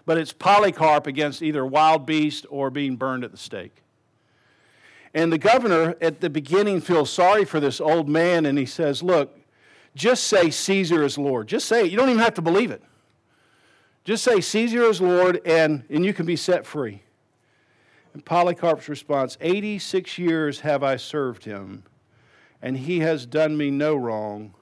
But 0.05 0.19
it's 0.19 0.31
Polycarp 0.31 1.07
against 1.07 1.41
either 1.41 1.65
wild 1.65 2.05
beast 2.05 2.45
or 2.49 2.69
being 2.69 2.95
burned 2.95 3.23
at 3.23 3.31
the 3.31 3.37
stake. 3.37 3.81
And 5.15 5.33
the 5.33 5.39
governor 5.39 5.95
at 6.01 6.21
the 6.21 6.29
beginning 6.29 6.81
feels 6.81 7.09
sorry 7.09 7.43
for 7.43 7.59
this 7.59 7.81
old 7.81 8.07
man 8.07 8.45
and 8.45 8.57
he 8.57 8.67
says, 8.67 9.01
Look, 9.01 9.39
just 9.95 10.25
say 10.25 10.51
Caesar 10.51 11.03
is 11.03 11.17
Lord. 11.17 11.47
Just 11.47 11.67
say 11.67 11.85
it. 11.85 11.91
You 11.91 11.97
don't 11.97 12.09
even 12.09 12.21
have 12.21 12.35
to 12.35 12.41
believe 12.41 12.69
it. 12.69 12.83
Just 14.03 14.23
say 14.23 14.41
Caesar 14.41 14.83
is 14.83 15.01
Lord 15.01 15.41
and, 15.45 15.83
and 15.89 16.05
you 16.05 16.13
can 16.13 16.27
be 16.27 16.35
set 16.35 16.65
free. 16.65 17.01
And 18.13 18.23
Polycarp's 18.23 18.87
response 18.87 19.37
86 19.41 20.17
years 20.19 20.59
have 20.59 20.83
I 20.83 20.97
served 20.97 21.43
him, 21.43 21.83
and 22.61 22.77
he 22.77 22.99
has 22.99 23.25
done 23.25 23.57
me 23.57 23.71
no 23.71 23.95
wrong. 23.95 24.53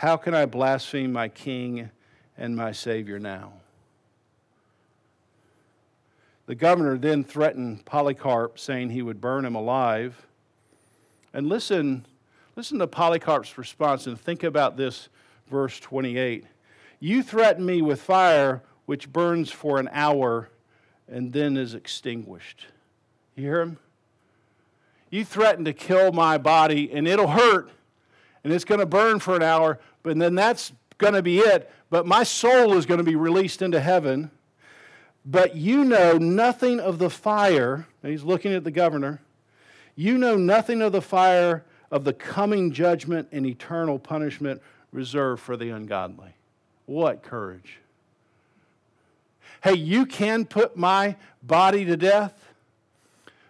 How 0.00 0.16
can 0.16 0.34
I 0.34 0.46
blaspheme 0.46 1.12
my 1.12 1.28
king 1.28 1.90
and 2.38 2.56
my 2.56 2.72
Savior 2.72 3.18
now? 3.18 3.52
The 6.46 6.54
governor 6.54 6.96
then 6.96 7.22
threatened 7.22 7.84
Polycarp, 7.84 8.58
saying 8.58 8.88
he 8.88 9.02
would 9.02 9.20
burn 9.20 9.44
him 9.44 9.54
alive. 9.54 10.26
And 11.34 11.50
listen, 11.50 12.06
listen 12.56 12.78
to 12.78 12.86
Polycarp's 12.86 13.58
response 13.58 14.06
and 14.06 14.18
think 14.18 14.42
about 14.42 14.78
this 14.78 15.10
verse 15.50 15.78
28. 15.78 16.46
You 16.98 17.22
threaten 17.22 17.66
me 17.66 17.82
with 17.82 18.00
fire, 18.00 18.62
which 18.86 19.12
burns 19.12 19.50
for 19.50 19.78
an 19.78 19.90
hour 19.92 20.48
and 21.08 21.30
then 21.30 21.58
is 21.58 21.74
extinguished. 21.74 22.64
You 23.36 23.42
hear 23.42 23.60
him? 23.60 23.76
You 25.10 25.26
threaten 25.26 25.66
to 25.66 25.74
kill 25.74 26.10
my 26.12 26.38
body, 26.38 26.90
and 26.90 27.06
it'll 27.06 27.28
hurt, 27.28 27.68
and 28.42 28.50
it's 28.50 28.64
going 28.64 28.80
to 28.80 28.86
burn 28.86 29.20
for 29.20 29.36
an 29.36 29.42
hour, 29.42 29.78
but 30.02 30.18
then 30.18 30.34
that's 30.34 30.72
going 30.98 31.14
to 31.14 31.22
be 31.22 31.38
it. 31.38 31.70
But 31.90 32.06
my 32.06 32.22
soul 32.22 32.74
is 32.74 32.86
going 32.86 32.98
to 32.98 33.04
be 33.04 33.16
released 33.16 33.62
into 33.62 33.80
heaven. 33.80 34.30
But 35.24 35.56
you 35.56 35.84
know 35.84 36.16
nothing 36.18 36.80
of 36.80 36.98
the 36.98 37.10
fire. 37.10 37.86
He's 38.02 38.22
looking 38.22 38.52
at 38.52 38.64
the 38.64 38.70
governor. 38.70 39.20
You 39.96 40.16
know 40.16 40.36
nothing 40.36 40.80
of 40.80 40.92
the 40.92 41.02
fire 41.02 41.64
of 41.90 42.04
the 42.04 42.12
coming 42.12 42.72
judgment 42.72 43.28
and 43.32 43.44
eternal 43.44 43.98
punishment 43.98 44.62
reserved 44.92 45.42
for 45.42 45.56
the 45.56 45.70
ungodly. 45.70 46.34
What 46.86 47.22
courage! 47.22 47.78
Hey, 49.62 49.74
you 49.74 50.06
can 50.06 50.46
put 50.46 50.76
my 50.76 51.16
body 51.42 51.84
to 51.84 51.96
death, 51.96 52.48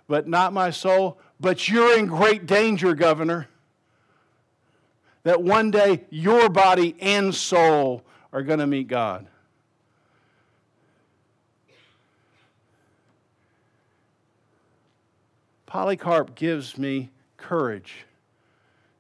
but 0.09 0.27
not 0.27 0.53
my 0.53 0.71
soul. 0.71 1.19
But 1.39 1.69
you're 1.69 1.99
in 1.99 2.07
great 2.07 2.47
danger, 2.47 2.95
Governor, 2.95 3.49
that 5.23 5.43
one 5.43 5.71
day 5.71 6.05
your 6.11 6.49
body 6.49 6.97
and 7.01 7.35
soul 7.35 8.03
are 8.33 8.43
going 8.43 8.59
to 8.59 8.67
meet 8.67 8.89
God. 8.89 9.27
Polycarp 15.67 16.35
gives 16.35 16.77
me 16.77 17.11
courage. 17.37 18.05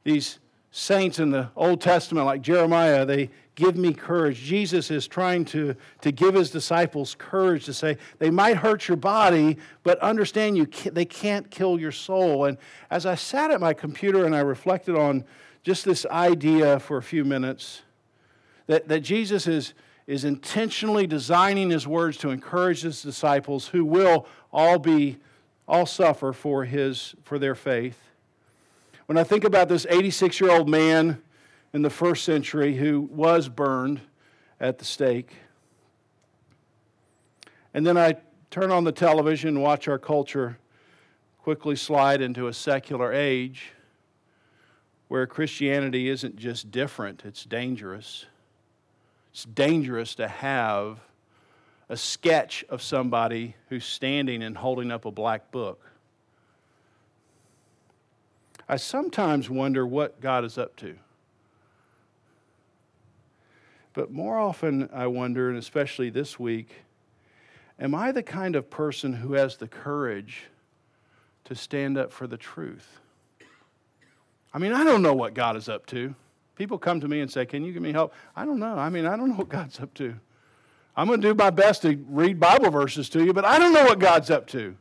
These 0.05 0.39
saints 0.71 1.19
in 1.19 1.31
the 1.31 1.49
Old 1.57 1.81
Testament, 1.81 2.27
like 2.27 2.43
Jeremiah, 2.43 3.05
they 3.05 3.31
give 3.57 3.77
me 3.77 3.93
courage. 3.93 4.39
Jesus 4.39 4.91
is 4.91 5.09
trying 5.09 5.45
to, 5.47 5.75
to 6.01 6.13
give 6.13 6.35
his 6.35 6.51
disciples 6.51 7.17
courage 7.19 7.65
to 7.65 7.75
say, 7.75 7.99
they 8.19 8.31
might 8.31 8.57
hurt 8.57 8.87
your 8.87 8.97
body, 8.97 9.59
but 9.83 9.99
understand 9.99 10.57
you 10.57 10.67
they 10.93 11.05
can't 11.05 11.51
kill 11.51 11.79
your 11.79 11.93
soul. 11.93 12.45
And 12.45 12.57
as 12.91 13.05
I 13.05 13.17
sat 13.17 13.51
at 13.51 13.61
my 13.61 13.75
computer 13.75 14.25
and 14.25 14.35
I 14.35 14.41
reflected 14.41 14.97
on 14.97 15.25
just 15.63 15.85
this 15.85 16.07
idea 16.07 16.81
for 16.81 16.97
a 16.97 17.03
few 17.03 17.25
minutes, 17.25 17.83
that, 18.67 18.89
that 18.89 19.01
Jesus 19.01 19.47
is, 19.47 19.75
is 20.07 20.25
intentionally 20.25 21.07
designing 21.07 21.71
his 21.71 21.87
words 21.87 22.17
to 22.19 22.31
encourage 22.31 22.83
his 22.83 23.03
disciples 23.03 23.69
who 23.69 23.85
will 23.85 24.27
all 24.53 24.79
be 24.79 25.19
all 25.69 25.87
suffer 25.87 26.33
for 26.33 26.65
his 26.65 27.15
for 27.23 27.39
their 27.39 27.55
faith 27.55 27.97
when 29.07 29.17
i 29.17 29.23
think 29.23 29.45
about 29.45 29.69
this 29.69 29.87
86 29.89 30.41
year 30.41 30.51
old 30.51 30.69
man 30.69 31.23
in 31.73 31.83
the 31.83 31.91
first 31.91 32.25
century 32.25 32.77
who 32.77 33.03
was 33.03 33.49
burned 33.49 34.01
at 34.61 34.79
the 34.79 34.85
stake. 34.85 35.33
And 37.73 37.87
then 37.87 37.97
I 37.97 38.17
turn 38.51 38.73
on 38.73 38.85
the 38.85 38.93
television 38.93 39.51
and 39.51 39.63
watch 39.63 39.87
our 39.87 39.99
culture 39.99 40.59
quickly 41.43 41.77
slide 41.77 42.21
into 42.21 42.49
a 42.49 42.53
secular 42.53 43.13
age 43.13 43.73
where 45.11 45.27
Christianity 45.27 46.09
isn't 46.09 46.37
just 46.37 46.71
different, 46.71 47.25
it's 47.25 47.45
dangerous. 47.45 48.27
It's 49.33 49.45
dangerous 49.45 50.15
to 50.15 50.29
have 50.29 51.01
a 51.89 51.97
sketch 51.97 52.65
of 52.69 52.81
somebody 52.81 53.57
who's 53.69 53.85
standing 53.85 54.41
and 54.41 54.57
holding 54.57 54.93
up 54.93 55.07
a 55.07 55.11
black 55.11 55.51
book. 55.51 55.85
I 58.69 58.77
sometimes 58.77 59.51
wonder 59.51 59.85
what 59.85 60.21
God 60.21 60.45
is 60.45 60.57
up 60.57 60.77
to. 60.77 60.95
But 63.93 64.13
more 64.13 64.39
often, 64.39 64.89
I 64.93 65.09
wonder, 65.09 65.49
and 65.49 65.59
especially 65.59 66.11
this 66.11 66.39
week, 66.39 66.85
am 67.81 67.97
I 67.97 68.13
the 68.13 68.23
kind 68.23 68.55
of 68.55 68.71
person 68.71 69.15
who 69.15 69.33
has 69.33 69.57
the 69.57 69.67
courage 69.67 70.45
to 71.47 71.57
stand 71.57 71.99
up 71.99 72.13
for 72.13 72.29
the 72.29 72.37
truth? 72.37 73.01
I 74.53 74.59
mean, 74.59 74.73
I 74.73 74.85
don't 74.85 75.03
know 75.03 75.15
what 75.15 75.35
God 75.35 75.57
is 75.57 75.69
up 75.69 75.87
to. 75.87 76.15
People 76.57 76.79
come 76.79 77.01
to 77.01 77.09
me 77.09 77.21
and 77.21 77.31
say, 77.31 77.47
Can 77.47 77.65
you 77.65 77.73
give 77.73 77.83
me 77.83 77.93
help? 77.93 78.13
I 78.35 78.45
don't 78.45 78.59
know. 78.59 78.77
I 78.77 78.91
mean, 78.91 79.07
I 79.07 79.17
don't 79.17 79.31
know 79.31 79.37
what 79.37 79.49
God's 79.49 79.81
up 79.81 79.95
to. 79.95 80.15
I'm 80.97 81.07
going 81.07 81.21
to 81.21 81.29
do 81.29 81.35
my 81.35 81.51
best 81.51 81.83
to 81.83 81.97
read 82.09 82.39
Bible 82.41 82.71
verses 82.71 83.09
to 83.11 83.25
you, 83.25 83.33
but 83.33 83.45
I 83.45 83.59
don't 83.59 83.73
know 83.73 83.85
what 83.85 83.99
God's 83.99 84.31
up 84.31 84.47
to. 84.49 84.77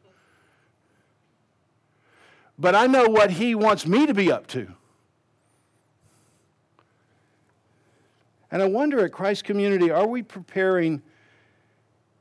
But 2.57 2.75
I 2.75 2.87
know 2.87 3.07
what 3.07 3.31
He 3.31 3.55
wants 3.55 3.85
me 3.85 4.05
to 4.05 4.13
be 4.13 4.31
up 4.31 4.47
to. 4.47 4.73
And 8.51 8.61
I 8.61 8.67
wonder 8.67 9.05
at 9.05 9.11
Christ 9.11 9.43
Community, 9.43 9.91
are 9.91 10.07
we 10.07 10.23
preparing 10.23 11.01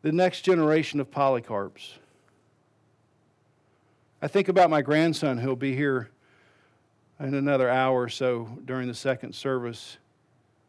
the 0.02 0.12
next 0.12 0.42
generation 0.42 1.00
of 1.00 1.10
Polycarps? 1.10 1.94
I 4.20 4.28
think 4.28 4.48
about 4.48 4.68
my 4.68 4.82
grandson 4.82 5.38
who'll 5.38 5.56
be 5.56 5.74
here 5.74 6.10
in 7.20 7.34
another 7.34 7.68
hour 7.68 8.02
or 8.02 8.08
so 8.08 8.58
during 8.64 8.88
the 8.88 8.94
second 8.94 9.34
service. 9.34 9.98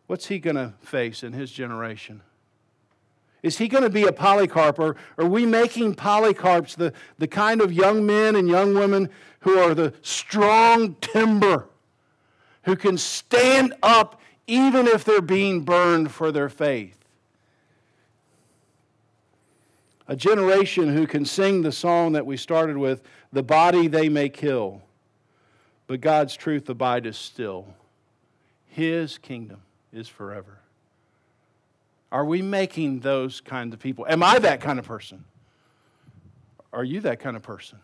What's 0.08 0.28
he 0.28 0.40
going 0.40 0.56
to 0.56 0.74
face 0.82 1.24
in 1.24 1.34
his 1.34 1.52
generation? 1.52 2.22
Is 3.44 3.58
he 3.58 3.68
going 3.68 3.84
to 3.84 3.90
be 3.90 4.04
a 4.04 4.12
Polycarp? 4.12 4.80
Or 4.80 4.96
are 5.18 5.26
we 5.26 5.46
making 5.46 5.96
Polycarps 5.96 6.76
the, 6.76 6.94
the 7.18 7.28
kind 7.28 7.62
of 7.62 7.72
young 7.72 8.06
men 8.06 8.36
and 8.36 8.50
young 8.50 8.74
women 8.74 9.10
who 9.42 9.58
are 9.58 9.74
the 9.74 9.94
strong 10.02 10.96
timber, 10.96 11.70
who 12.64 12.76
can 12.76 12.98
stand 12.98 13.74
up 13.82 14.20
even 14.48 14.88
if 14.88 15.04
they're 15.04 15.22
being 15.22 15.62
burned 15.62 16.12
for 16.12 16.32
their 16.32 16.50
faith. 16.50 16.98
A 20.08 20.16
generation 20.16 20.90
who 20.90 21.06
can 21.06 21.24
sing 21.24 21.62
the 21.62 21.72
song 21.72 22.14
that 22.14 22.26
we 22.26 22.36
started 22.36 22.78
with 22.78 23.04
the 23.32 23.44
body 23.44 23.88
they 23.88 24.10
may 24.10 24.28
kill, 24.28 24.82
but 25.89 26.02
God's 26.02 26.36
truth 26.36 26.69
abideth 26.69 27.15
still. 27.15 27.65
His 28.67 29.17
kingdom 29.17 29.63
is 29.91 30.08
forever. 30.08 30.60
Are 32.12 32.23
we 32.23 32.43
making 32.43 32.99
those 32.99 33.41
kinds 33.41 33.73
of 33.73 33.80
people? 33.80 34.06
Am 34.08 34.21
I 34.21 34.38
that 34.38 34.62
kind 34.62 34.78
of 34.78 34.86
person? 34.86 35.25
Are 36.71 36.84
you 36.84 37.02
that 37.02 37.19
kind 37.19 37.36
of 37.36 37.41
person? 37.41 37.80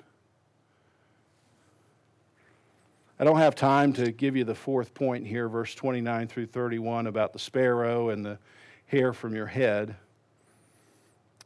I 3.20 3.24
don't 3.24 3.40
have 3.40 3.56
time 3.56 3.92
to 3.94 4.12
give 4.12 4.36
you 4.36 4.44
the 4.44 4.54
fourth 4.54 4.94
point 4.94 5.26
here, 5.26 5.50
verse 5.50 5.74
29 5.74 6.28
through 6.28 6.46
31, 6.46 7.08
about 7.08 7.34
the 7.34 7.40
sparrow 7.40 8.10
and 8.10 8.24
the 8.24 8.38
hair 8.86 9.14
from 9.14 9.34
your 9.34 9.48
head. 9.48 9.96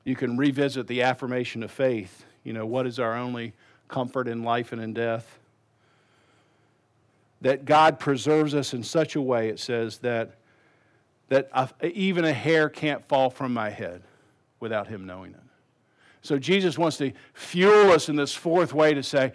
You 0.03 0.17
can 0.17 0.35
revisit 0.35 0.87
the 0.87 1.03
affirmation 1.03 1.63
of 1.63 1.71
faith. 1.71 2.25
You 2.43 2.51
know, 2.51 2.65
what 2.65 2.85
is 2.85 2.99
our 2.99 3.15
only 3.15 3.53
comfort 3.87 4.27
in 4.27 4.43
life 4.43 4.73
and 4.73 4.81
in 4.81 4.93
death? 4.93 5.38
That 7.41 7.65
God 7.65 7.99
preserves 7.99 8.53
us 8.53 8.73
in 8.73 8.83
such 8.83 9.15
a 9.15 9.21
way, 9.21 9.49
it 9.49 9.59
says, 9.59 9.99
that, 9.99 10.31
that 11.29 11.73
even 11.81 12.25
a 12.25 12.33
hair 12.33 12.69
can't 12.69 13.07
fall 13.07 13.29
from 13.29 13.53
my 13.53 13.69
head 13.69 14.01
without 14.59 14.87
Him 14.87 15.05
knowing 15.05 15.31
it. 15.31 15.39
So 16.21 16.37
Jesus 16.37 16.77
wants 16.77 16.97
to 16.97 17.13
fuel 17.33 17.91
us 17.91 18.09
in 18.09 18.17
this 18.17 18.33
fourth 18.33 18.73
way 18.73 18.93
to 18.93 19.01
say, 19.01 19.31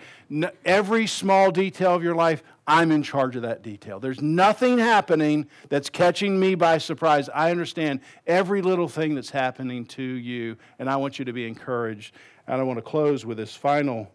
every 0.67 1.07
small 1.07 1.51
detail 1.51 1.95
of 1.95 2.03
your 2.03 2.15
life, 2.15 2.43
I'm 2.67 2.93
in 2.93 3.03
charge 3.03 3.37
of 3.37 3.43
that 3.43 3.63
detail. 3.63 4.01
There's 4.01 4.21
nothing 4.21 4.79
happening 4.79 5.49
that's 5.71 5.89
catching 5.89 6.39
me 6.39 6.55
by 6.55 6.77
surprise. 6.79 7.31
I 7.35 7.51
understand 7.51 8.01
every 8.27 8.61
little 8.61 8.89
thing 8.89 9.15
that's 9.15 9.31
happening 9.31 9.87
to 9.87 10.03
you, 10.03 10.57
and 10.79 10.91
I 10.91 10.97
want 10.97 11.19
you 11.19 11.25
to 11.25 11.33
be 11.33 11.47
encouraged. 11.47 12.15
And 12.47 12.61
I 12.61 12.65
want 12.65 12.77
to 12.77 12.83
close 12.83 13.25
with 13.25 13.39
this 13.39 13.55
final 13.55 14.13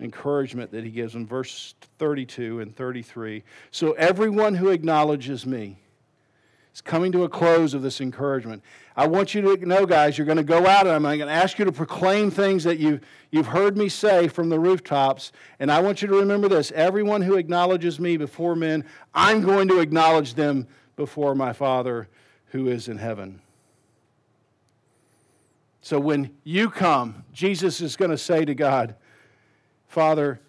encouragement 0.00 0.70
that 0.72 0.84
he 0.84 0.90
gives 0.90 1.14
in 1.14 1.26
verse 1.26 1.74
32 1.98 2.60
and 2.60 2.74
33. 2.74 3.42
So 3.70 3.92
everyone 3.92 4.54
who 4.54 4.68
acknowledges 4.68 5.46
me, 5.46 5.78
It's 6.70 6.82
coming 6.82 7.10
to 7.12 7.24
a 7.24 7.28
close 7.28 7.72
of 7.72 7.80
this 7.80 8.02
encouragement. 8.02 8.62
I 8.94 9.06
want 9.06 9.34
you 9.34 9.40
to 9.40 9.66
know, 9.66 9.86
guys, 9.86 10.18
you're 10.18 10.26
going 10.26 10.36
to 10.36 10.44
go 10.44 10.66
out 10.66 10.86
and 10.86 10.94
I'm 10.94 11.02
going 11.02 11.20
to 11.20 11.30
ask 11.30 11.58
you 11.58 11.64
to 11.64 11.72
proclaim 11.72 12.30
things 12.30 12.64
that 12.64 12.78
you, 12.78 13.00
you've 13.30 13.46
heard 13.46 13.78
me 13.78 13.88
say 13.88 14.28
from 14.28 14.50
the 14.50 14.60
rooftops. 14.60 15.32
And 15.58 15.72
I 15.72 15.80
want 15.80 16.02
you 16.02 16.08
to 16.08 16.16
remember 16.16 16.48
this 16.48 16.72
everyone 16.72 17.22
who 17.22 17.36
acknowledges 17.36 17.98
me 17.98 18.18
before 18.18 18.54
men, 18.54 18.84
I'm 19.14 19.40
going 19.40 19.68
to 19.68 19.80
acknowledge 19.80 20.34
them 20.34 20.66
before 20.96 21.34
my 21.34 21.54
Father 21.54 22.08
who 22.48 22.68
is 22.68 22.88
in 22.88 22.98
heaven. 22.98 23.40
So 25.80 26.00
when 26.00 26.30
you 26.42 26.68
come, 26.68 27.24
Jesus 27.32 27.80
is 27.80 27.96
going 27.96 28.10
to 28.10 28.18
say 28.18 28.44
to 28.44 28.54
God, 28.54 28.96
Father, 29.88 30.40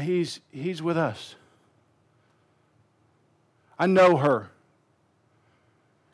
he's, 0.00 0.40
he's 0.50 0.82
with 0.82 0.96
us. 0.96 1.34
I 3.78 3.86
know 3.86 4.16
her 4.16 4.50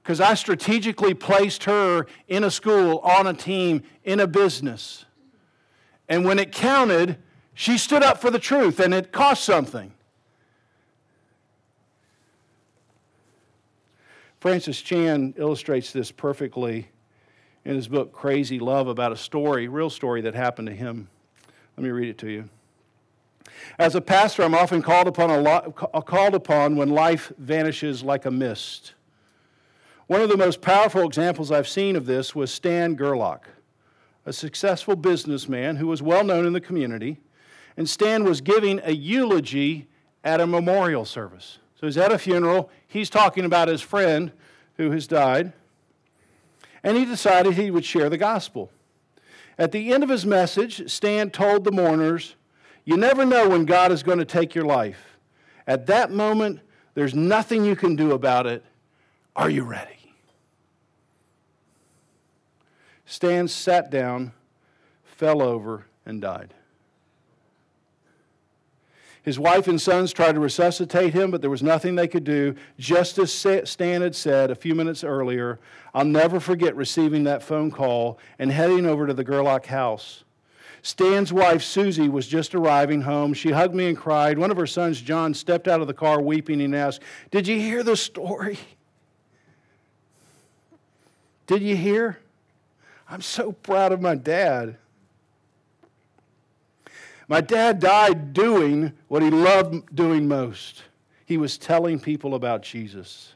because 0.03 0.21
I 0.21 0.35
strategically 0.35 1.15
placed 1.15 1.65
her 1.65 2.07
in 2.29 2.45
a 2.45 2.51
school, 2.51 2.99
on 2.99 3.27
a 3.27 3.33
team, 3.33 3.83
in 4.05 4.21
a 4.21 4.27
business. 4.27 5.07
And 6.11 6.27
when 6.27 6.39
it 6.39 6.53
counted, 6.53 7.17
she 7.55 7.79
stood 7.79 8.03
up 8.03 8.21
for 8.21 8.31
the 8.31 8.39
truth 8.39 8.81
and 8.81 8.93
it 8.93 9.13
cost 9.13 9.45
something. 9.45 9.93
Francis 14.41 14.83
Chan 14.83 15.33
illustrates 15.39 15.91
this 15.91 16.11
perfectly 16.11 16.89
in 17.65 17.75
his 17.75 17.89
book 17.89 18.13
Crazy 18.13 18.59
Love 18.59 18.89
about 18.89 19.11
a 19.11 19.17
story, 19.17 19.69
real 19.69 19.89
story 19.89 20.21
that 20.21 20.35
happened 20.35 20.69
to 20.69 20.75
him. 20.75 21.09
Let 21.77 21.85
me 21.85 21.91
read 21.91 22.09
it 22.09 22.19
to 22.19 22.31
you. 22.31 22.49
As 23.79 23.95
a 23.95 24.01
pastor, 24.01 24.43
I'm 24.43 24.55
often 24.55 24.83
called 24.83 25.09
upon, 25.09 25.31
a 25.31 26.03
called 26.03 26.35
upon 26.35 26.77
when 26.77 26.91
life 26.91 27.33
vanishes 27.39 28.03
like 28.03 28.25
a 28.25 28.31
mist. 28.31 28.95
One 30.07 30.21
of 30.21 30.29
the 30.29 30.37
most 30.37 30.61
powerful 30.61 31.05
examples 31.07 31.51
I've 31.51 31.69
seen 31.69 31.97
of 31.97 32.07
this 32.07 32.35
was 32.35 32.53
Stan 32.53 32.95
Gerlach, 32.95 33.49
a 34.27 34.33
successful 34.33 34.97
businessman 34.97 35.77
who 35.77 35.87
was 35.87 36.03
well 36.03 36.25
known 36.25 36.47
in 36.47 36.53
the 36.53 36.61
community. 36.61 37.21
And 37.77 37.89
Stan 37.89 38.25
was 38.25 38.41
giving 38.41 38.81
a 38.85 38.93
eulogy 38.93 39.89
at 40.23 40.41
a 40.41 40.47
memorial 40.47 41.05
service. 41.05 41.59
So 41.75 41.87
he's 41.87 41.97
at 41.97 42.13
a 42.13 42.19
funeral. 42.19 42.71
He's 42.87 43.11
talking 43.11 43.45
about 43.45 43.69
his 43.69 43.83
friend 43.83 44.31
who 44.77 44.91
has 44.93 45.07
died. 45.07 45.53
And 46.83 46.97
he 46.97 47.05
decided 47.05 47.55
he 47.55 47.71
would 47.71 47.85
share 47.85 48.09
the 48.09 48.19
gospel. 48.19 48.71
At 49.59 49.73
the 49.73 49.93
end 49.93 50.03
of 50.03 50.09
his 50.09 50.27
message, 50.27 50.91
Stan 50.91 51.31
told 51.31 51.65
the 51.65 51.73
mourners, 51.73 52.35
You 52.85 52.97
never 52.97 53.25
know 53.25 53.49
when 53.49 53.65
God 53.65 53.93
is 53.93 54.03
going 54.03 54.19
to 54.19 54.25
take 54.25 54.55
your 54.55 54.65
life. 54.65 55.19
At 55.67 55.87
that 55.87 56.11
moment, 56.11 56.61
there's 56.95 57.15
nothing 57.15 57.65
you 57.65 57.77
can 57.77 57.97
do 57.97 58.13
about 58.13 58.47
it. 58.47 58.65
Are 59.37 59.51
you 59.51 59.65
ready? 59.65 59.91
Stan 63.07 63.49
sat 63.49 63.91
down, 63.91 64.33
fell 65.05 65.43
over, 65.43 65.87
and 66.07 66.21
died. 66.21 66.55
His 69.25 69.39
wife 69.39 69.69
and 69.69 69.81
sons 69.81 70.13
tried 70.13 70.33
to 70.33 70.41
resuscitate 70.41 71.15
him, 71.15 71.31
but 71.31 71.41
there 71.41 71.49
was 71.49 71.63
nothing 71.63 71.95
they 71.95 72.07
could 72.07 72.25
do. 72.25 72.55
Just 72.79 73.17
as 73.17 73.33
Stan 73.33 74.03
had 74.03 74.15
said 74.15 74.51
a 74.51 74.55
few 74.55 74.75
minutes 74.75 75.03
earlier, 75.03 75.59
I'll 75.95 76.05
never 76.05 76.39
forget 76.39 76.77
receiving 76.77 77.25
that 77.25 77.43
phone 77.43 77.71
call 77.71 78.19
and 78.39 78.53
heading 78.53 78.85
over 78.85 79.07
to 79.07 79.15
the 79.15 79.25
Gerlach 79.25 79.65
house. 79.65 80.25
Stan's 80.83 81.33
wife, 81.33 81.63
Susie, 81.63 82.11
was 82.11 82.27
just 82.27 82.55
arriving 82.55 83.01
home. 83.01 83.33
She 83.33 83.53
hugged 83.53 83.75
me 83.75 83.89
and 83.89 83.97
cried. 83.97 84.39
One 84.39 84.51
of 84.51 84.59
her 84.59 84.67
sons, 84.67 85.01
John, 85.01 85.33
stepped 85.33 85.69
out 85.69 85.81
of 85.81 85.87
the 85.87 85.95
car 85.95 86.21
weeping 86.21 86.61
and 86.61 86.77
asked, 86.77 87.01
Did 87.31 87.49
you 87.49 87.59
hear 87.59 87.83
the 87.83 87.97
story? 87.97 88.59
Did 91.47 91.63
you 91.63 91.77
hear? 91.77 92.19
I'm 93.09 93.23
so 93.23 93.53
proud 93.53 93.93
of 93.93 94.03
my 94.03 94.17
dad. 94.17 94.77
My 97.29 97.41
dad 97.41 97.81
died 97.81 98.33
doing 98.33 98.93
what 99.09 99.23
he 99.23 99.31
loved 99.31 99.95
doing 99.95 100.29
most. 100.29 100.83
He 101.25 101.37
was 101.37 101.57
telling 101.57 101.99
people 101.99 102.35
about 102.35 102.63
Jesus. 102.63 103.35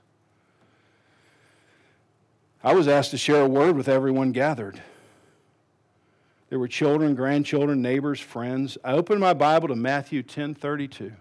I 2.62 2.74
was 2.74 2.88
asked 2.88 3.12
to 3.12 3.18
share 3.18 3.42
a 3.42 3.48
word 3.48 3.76
with 3.76 3.88
everyone 3.88 4.32
gathered. 4.32 4.82
There 6.50 6.58
were 6.58 6.68
children, 6.68 7.14
grandchildren, 7.14 7.82
neighbors, 7.82 8.20
friends. 8.20 8.76
I 8.82 8.92
opened 8.92 9.20
my 9.20 9.32
Bible 9.34 9.68
to 9.68 9.76
Matthew 9.76 10.22
10:32. 10.22 11.12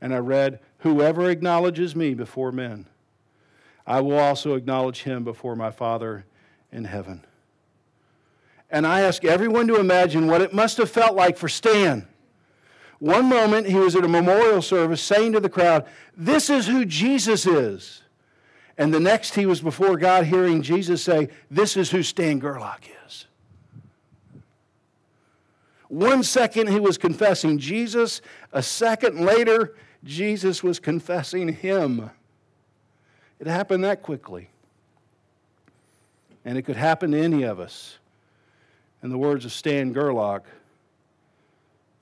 And 0.00 0.14
I 0.14 0.18
read, 0.18 0.60
"Whoever 0.78 1.30
acknowledges 1.30 1.94
me 1.94 2.14
before 2.14 2.52
men, 2.52 2.86
I 3.86 4.00
will 4.00 4.18
also 4.18 4.54
acknowledge 4.54 5.02
him 5.02 5.24
before 5.24 5.56
my 5.56 5.70
Father 5.70 6.24
in 6.70 6.84
heaven. 6.84 7.24
And 8.72 8.86
I 8.86 9.02
ask 9.02 9.22
everyone 9.24 9.68
to 9.68 9.78
imagine 9.78 10.26
what 10.26 10.40
it 10.40 10.54
must 10.54 10.78
have 10.78 10.90
felt 10.90 11.14
like 11.14 11.36
for 11.36 11.48
Stan. 11.48 12.08
One 12.98 13.26
moment 13.26 13.66
he 13.66 13.74
was 13.74 13.94
at 13.94 14.04
a 14.04 14.08
memorial 14.08 14.62
service 14.62 15.02
saying 15.02 15.32
to 15.32 15.40
the 15.40 15.50
crowd, 15.50 15.86
This 16.16 16.48
is 16.48 16.66
who 16.66 16.86
Jesus 16.86 17.46
is. 17.46 18.02
And 18.78 18.92
the 18.92 19.00
next 19.00 19.34
he 19.34 19.44
was 19.44 19.60
before 19.60 19.98
God 19.98 20.24
hearing 20.24 20.62
Jesus 20.62 21.02
say, 21.02 21.28
This 21.50 21.76
is 21.76 21.90
who 21.90 22.02
Stan 22.02 22.38
Gerlach 22.38 22.84
is. 23.06 23.26
One 25.88 26.22
second 26.22 26.68
he 26.68 26.80
was 26.80 26.96
confessing 26.96 27.58
Jesus, 27.58 28.22
a 28.52 28.62
second 28.62 29.20
later, 29.20 29.76
Jesus 30.02 30.62
was 30.62 30.78
confessing 30.78 31.48
him. 31.48 32.10
It 33.38 33.46
happened 33.46 33.84
that 33.84 34.02
quickly. 34.02 34.48
And 36.46 36.56
it 36.56 36.62
could 36.62 36.76
happen 36.76 37.10
to 37.10 37.20
any 37.20 37.42
of 37.42 37.60
us. 37.60 37.98
In 39.02 39.10
the 39.10 39.18
words 39.18 39.44
of 39.44 39.52
Stan 39.52 39.92
Gerlach, 39.92 40.44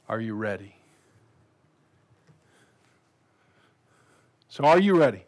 are 0.08 0.20
you 0.20 0.34
ready? 0.34 0.74
So, 4.48 4.64
are 4.64 4.78
you 4.78 4.98
ready? 4.98 5.24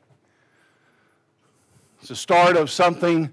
It's 2.01 2.09
the 2.09 2.17
start 2.17 2.57
of 2.57 2.71
something 2.71 3.33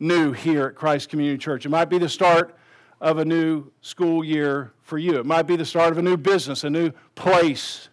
new 0.00 0.32
here 0.32 0.66
at 0.66 0.74
Christ 0.74 1.08
Community 1.08 1.38
Church. 1.38 1.64
It 1.64 1.70
might 1.70 1.88
be 1.88 1.96
the 1.96 2.08
start 2.08 2.54
of 3.00 3.18
a 3.18 3.24
new 3.24 3.70
school 3.80 4.22
year 4.22 4.72
for 4.82 4.98
you, 4.98 5.18
it 5.18 5.26
might 5.26 5.46
be 5.46 5.56
the 5.56 5.64
start 5.64 5.92
of 5.92 5.98
a 5.98 6.02
new 6.02 6.16
business, 6.16 6.64
a 6.64 6.70
new 6.70 6.92
place. 7.14 7.88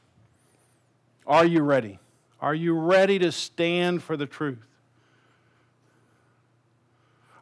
Are 1.27 1.45
you 1.45 1.61
ready? 1.61 1.99
Are 2.41 2.55
you 2.55 2.73
ready 2.73 3.19
to 3.19 3.31
stand 3.31 4.01
for 4.01 4.17
the 4.17 4.25
truth? 4.25 4.59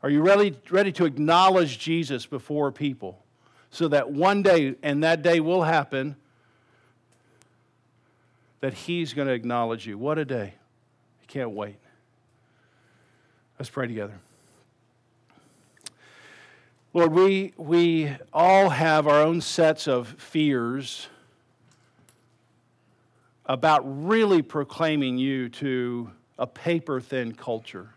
Are 0.04 0.10
you 0.10 0.22
ready, 0.22 0.54
ready 0.70 0.92
to 0.92 1.06
acknowledge 1.06 1.80
Jesus 1.80 2.26
before 2.26 2.74
people 2.74 3.24
so 3.72 3.88
that 3.88 4.12
one 4.12 4.44
day, 4.44 4.76
and 4.84 5.02
that 5.06 5.22
day 5.22 5.40
will 5.40 5.64
happen, 5.64 6.18
that 8.60 8.74
He's 8.74 9.14
going 9.14 9.30
to 9.30 9.34
acknowledge 9.34 9.88
you? 9.88 9.98
What 9.98 10.20
a 10.20 10.26
day. 10.26 10.56
I 11.22 11.26
can't 11.28 11.52
wait. 11.52 11.78
Let's 13.58 13.70
pray 13.70 13.88
together. 13.88 14.20
Lord, 16.94 17.14
we, 17.14 17.54
we 17.56 18.14
all 18.34 18.70
have 18.70 19.08
our 19.08 19.22
own 19.22 19.40
sets 19.40 19.88
of 19.88 20.10
fears 20.20 21.08
about 23.46 23.84
really 24.06 24.42
proclaiming 24.42 25.18
you 25.18 25.48
to 25.48 26.12
a 26.38 26.46
paper 26.46 27.00
thin 27.00 27.34
culture. 27.34 27.90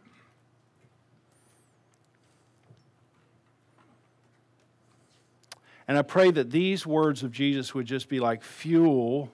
And 5.88 5.96
I 5.96 6.02
pray 6.02 6.30
that 6.30 6.50
these 6.50 6.86
words 6.86 7.22
of 7.22 7.30
Jesus 7.30 7.74
would 7.74 7.86
just 7.86 8.08
be 8.08 8.18
like 8.18 8.42
fuel, 8.42 9.30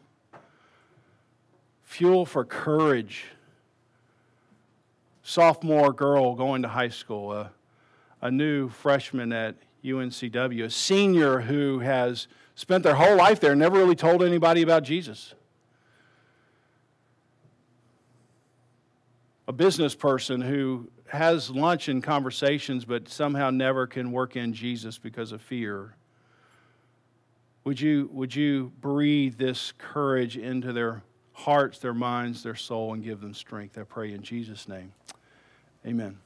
fuel 1.83 2.27
for 2.27 2.45
courage. 2.45 3.25
Sophomore 5.23 5.93
girl 5.93 6.35
going 6.35 6.63
to 6.63 6.69
high 6.69 6.89
school, 6.89 7.33
a, 7.33 7.51
a 8.21 8.31
new 8.31 8.69
freshman 8.69 9.33
at 9.33 9.55
UNCW, 9.85 10.65
a 10.65 10.71
senior 10.71 11.41
who 11.41 11.79
has 11.79 12.27
spent 12.55 12.83
their 12.83 12.97
whole 12.97 13.17
life 13.17 13.41
there, 13.41 13.55
never 13.55 13.79
really 13.79 13.97
told 13.97 14.23
anybody 14.23 14.63
about 14.63 14.83
Jesus. 14.83 15.35
a 19.49 19.53
business 19.53 19.95
person 19.95 20.41
who 20.41 20.89
has 21.09 21.51
lunch 21.51 21.89
and 21.89 22.03
conversations 22.03 22.85
but 22.85 23.09
somehow 23.09 23.51
never 23.51 23.87
can 23.87 24.13
work 24.13 24.37
in 24.37 24.55
Jesus 24.55 24.99
because 24.99 25.33
of 25.33 25.43
fear. 25.43 25.95
Would 27.65 27.81
you, 27.81 28.11
would 28.13 28.35
you 28.35 28.73
breathe 28.81 29.37
this 29.39 29.73
courage 29.79 30.37
into 30.37 30.73
their 30.73 31.03
hearts, 31.33 31.79
their 31.79 31.95
minds, 31.95 32.43
their 32.43 32.57
soul, 32.57 32.93
and 32.93 33.05
give 33.05 33.21
them 33.21 33.35
strength? 33.35 33.79
I 33.79 33.85
pray 33.85 34.13
in 34.13 34.23
Jesus' 34.23 34.69
name. 34.69 34.93
Amen. 35.87 36.19